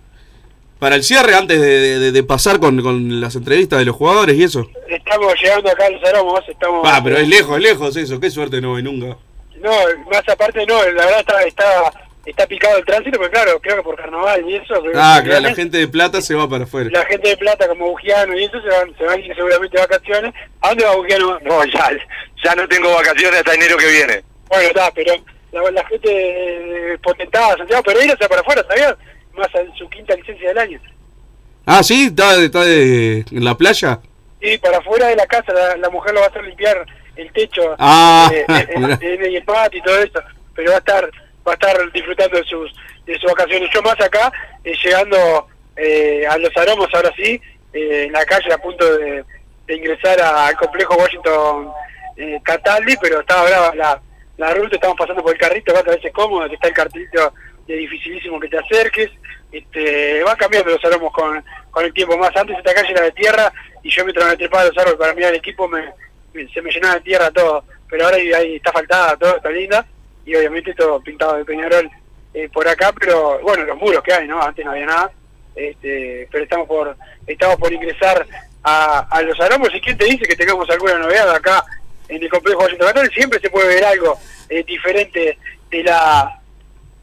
[0.78, 4.36] para el cierre antes de, de- de pasar con, con las entrevistas de los jugadores
[4.36, 4.68] y eso?
[4.88, 6.82] Estamos llegando acá a los aromos, estamos...
[6.84, 8.18] Ah, pero es lejos, es lejos eso.
[8.20, 9.16] Qué suerte no hay nunca.
[9.60, 9.70] No,
[10.10, 11.92] más aparte no, la verdad está, está,
[12.26, 14.74] está picado el tránsito, pero claro, creo que por carnaval y eso...
[14.94, 16.90] Ah, claro, la gente de plata se va para afuera.
[16.92, 19.76] la gente de plata como Bugiano y eso se van, se van a ir seguramente
[19.76, 20.34] de vacaciones.
[20.60, 21.38] ¿A dónde va Bugiano?
[21.40, 21.90] No, ya,
[22.44, 24.22] ya no tengo vacaciones hasta enero que viene.
[24.48, 25.14] Bueno, está, pero
[25.52, 28.94] la, la gente de potentada, Santiago Pereira se va para afuera, ¿sabías?
[29.36, 30.80] Más en su quinta licencia del año.
[31.66, 34.00] Ah, sí, está, está de- en la playa.
[34.40, 36.84] Y para afuera de la casa, la, la mujer lo va a hacer limpiar
[37.16, 40.20] el techo, Ah, eh, eh, eh, el patio y todo eso,
[40.54, 41.10] pero va a estar
[41.46, 42.72] va a estar disfrutando de sus
[43.06, 43.70] de sus vacaciones.
[43.72, 44.32] Yo más acá,
[44.64, 47.40] eh, llegando eh, a los aromos ahora sí,
[47.72, 49.24] eh, en la calle a punto de,
[49.68, 51.70] ingresar al complejo Washington
[52.16, 54.02] eh, Cataldi, pero estaba brava la,
[54.36, 57.32] la ruta, estamos pasando por el carrito, acá a veces cómodo, que está el cartelito
[57.68, 59.10] de dificilísimo que te acerques,
[59.52, 62.36] este, va cambiando los aromos con, con el tiempo más.
[62.36, 63.52] Antes esta calle era de tierra
[63.84, 65.84] y yo mientras me trepaba los árboles para mirar el equipo me,
[66.52, 69.86] se me llenaba de tierra todo, pero ahora ahí está faltada, todo está linda
[70.24, 71.90] y obviamente todo pintado de Peñarol
[72.32, 74.40] eh, por acá, pero bueno, los muros que hay, ¿no?
[74.40, 75.10] Antes no había nada,
[75.54, 76.96] este, pero estamos por
[77.26, 78.26] estamos por ingresar
[78.62, 79.74] a, a los aromos.
[79.74, 81.64] Y quién te dice que tengamos alguna novedad acá
[82.08, 84.18] en el complejo Católico, siempre se puede ver algo
[84.48, 85.38] eh, diferente
[85.70, 86.36] de la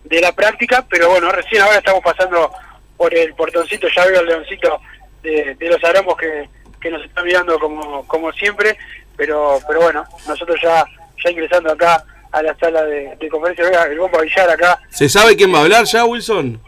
[0.03, 2.49] de la práctica, pero bueno, recién ahora estamos pasando
[2.95, 4.79] por el portoncito, ya veo el leoncito
[5.21, 6.47] de, de los aromos que,
[6.79, 8.77] que nos está mirando como, como siempre,
[9.17, 10.85] pero pero bueno, nosotros ya
[11.23, 15.35] ya ingresando acá a la sala de, de conferencia, el bomba Villar acá, ¿Se sabe
[15.35, 16.59] quién va a hablar ya, Wilson?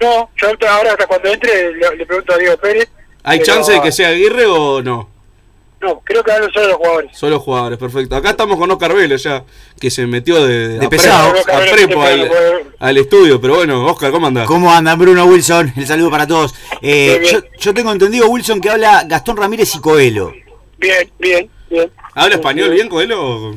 [0.00, 2.88] no, yo ahora hasta cuando entre le, le pregunto a Diego Pérez,
[3.22, 5.08] ¿Hay pero- chance de que sea Aguirre o no?
[5.80, 7.10] no, creo que hablan solo los jugadores.
[7.16, 8.16] Solo jugadores, perfecto.
[8.16, 9.44] Acá estamos con Oscar Velo ya,
[9.78, 11.32] que se metió de, pesado.
[11.34, 12.30] prepo- a prepo al,
[12.78, 13.40] al estudio.
[13.40, 14.46] Pero bueno, Oscar, ¿cómo andás?
[14.46, 15.72] ¿Cómo andan, Bruno Wilson?
[15.76, 16.54] El saludo para todos.
[16.82, 20.32] Eh, yo, yo tengo entendido, Wilson, que habla Gastón Ramírez y Coelho.
[20.78, 21.90] Bien, bien, bien.
[22.14, 23.54] ¿Habla español bien, Coelho?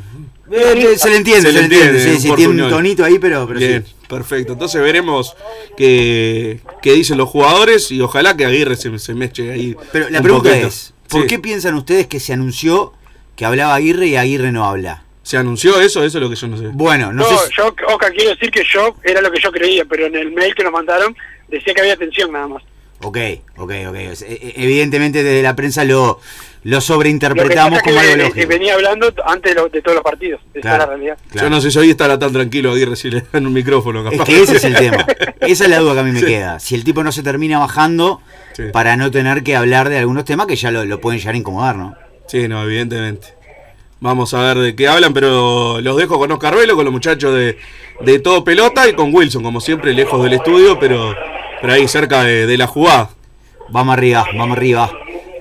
[0.51, 1.99] Eh, se le entiende, se le entiende.
[2.03, 3.93] Sí, sí, tiene un tonito ahí, pero, pero Bien, sí.
[4.07, 4.53] perfecto.
[4.53, 5.35] Entonces veremos
[5.77, 9.75] qué, qué dicen los jugadores y ojalá que Aguirre se, se meche ahí.
[9.91, 10.67] Pero la un pregunta poquito.
[10.67, 11.27] es, ¿por Sí.
[11.27, 12.93] qué piensan ustedes que se anunció
[13.35, 15.03] que hablaba Aguirre y Aguirre no habla?
[15.23, 16.03] ¿Se anunció eso?
[16.03, 16.67] Eso es lo que yo no sé.
[16.73, 19.51] Bueno, no, No, sé si- yo, Oscar, quiero decir que yo era lo que yo
[19.51, 21.15] creía, pero en el mail que nos mandaron
[21.47, 22.63] decía que había tensión nada más.
[23.01, 23.17] Ok,
[23.57, 23.95] ok, ok.
[23.95, 26.19] E- e- evidentemente desde la prensa lo,
[26.63, 28.47] lo Lo que sobreinterpretamos es que como algo lógico.
[28.49, 31.17] venía hablando antes de, lo- de todos los partidos, esa Claro, es la realidad.
[31.33, 34.03] Yo no sé si hoy estará tan tranquilo Aguirre si le dan un micrófono.
[34.05, 34.25] Es capaz.
[34.25, 35.05] que ese es el tema.
[35.39, 36.25] Esa es la duda que a mí me Sí.
[36.25, 36.59] queda.
[36.59, 38.21] Si el tipo no se termina bajando
[38.53, 38.63] Sí.
[38.73, 41.37] para no tener que hablar de algunos temas que ya lo, lo pueden llegar a
[41.37, 41.95] incomodar, ¿no?
[42.27, 43.27] Sí, no, evidentemente.
[44.01, 47.33] Vamos a ver de qué hablan, pero los dejo con Oscar Velo, con los muchachos
[47.33, 47.57] de,
[48.01, 51.13] de Todo Pelota y con Wilson, como siempre, lejos del estudio, pero,
[51.62, 53.10] pero ahí cerca de, la jugada.
[53.70, 54.91] Vamos arriba, vamos arriba.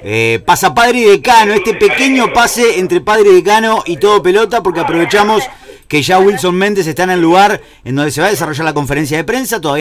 [0.03, 4.62] Eh, pasa Padre y Decano, este pequeño pase entre Padre y Decano y todo pelota,
[4.62, 5.43] porque aprovechamos
[5.89, 8.75] que ya Wilson Méndez está en el lugar en donde se va a desarrollar la
[8.75, 9.61] conferencia de prensa.
[9.61, 9.77] Todavía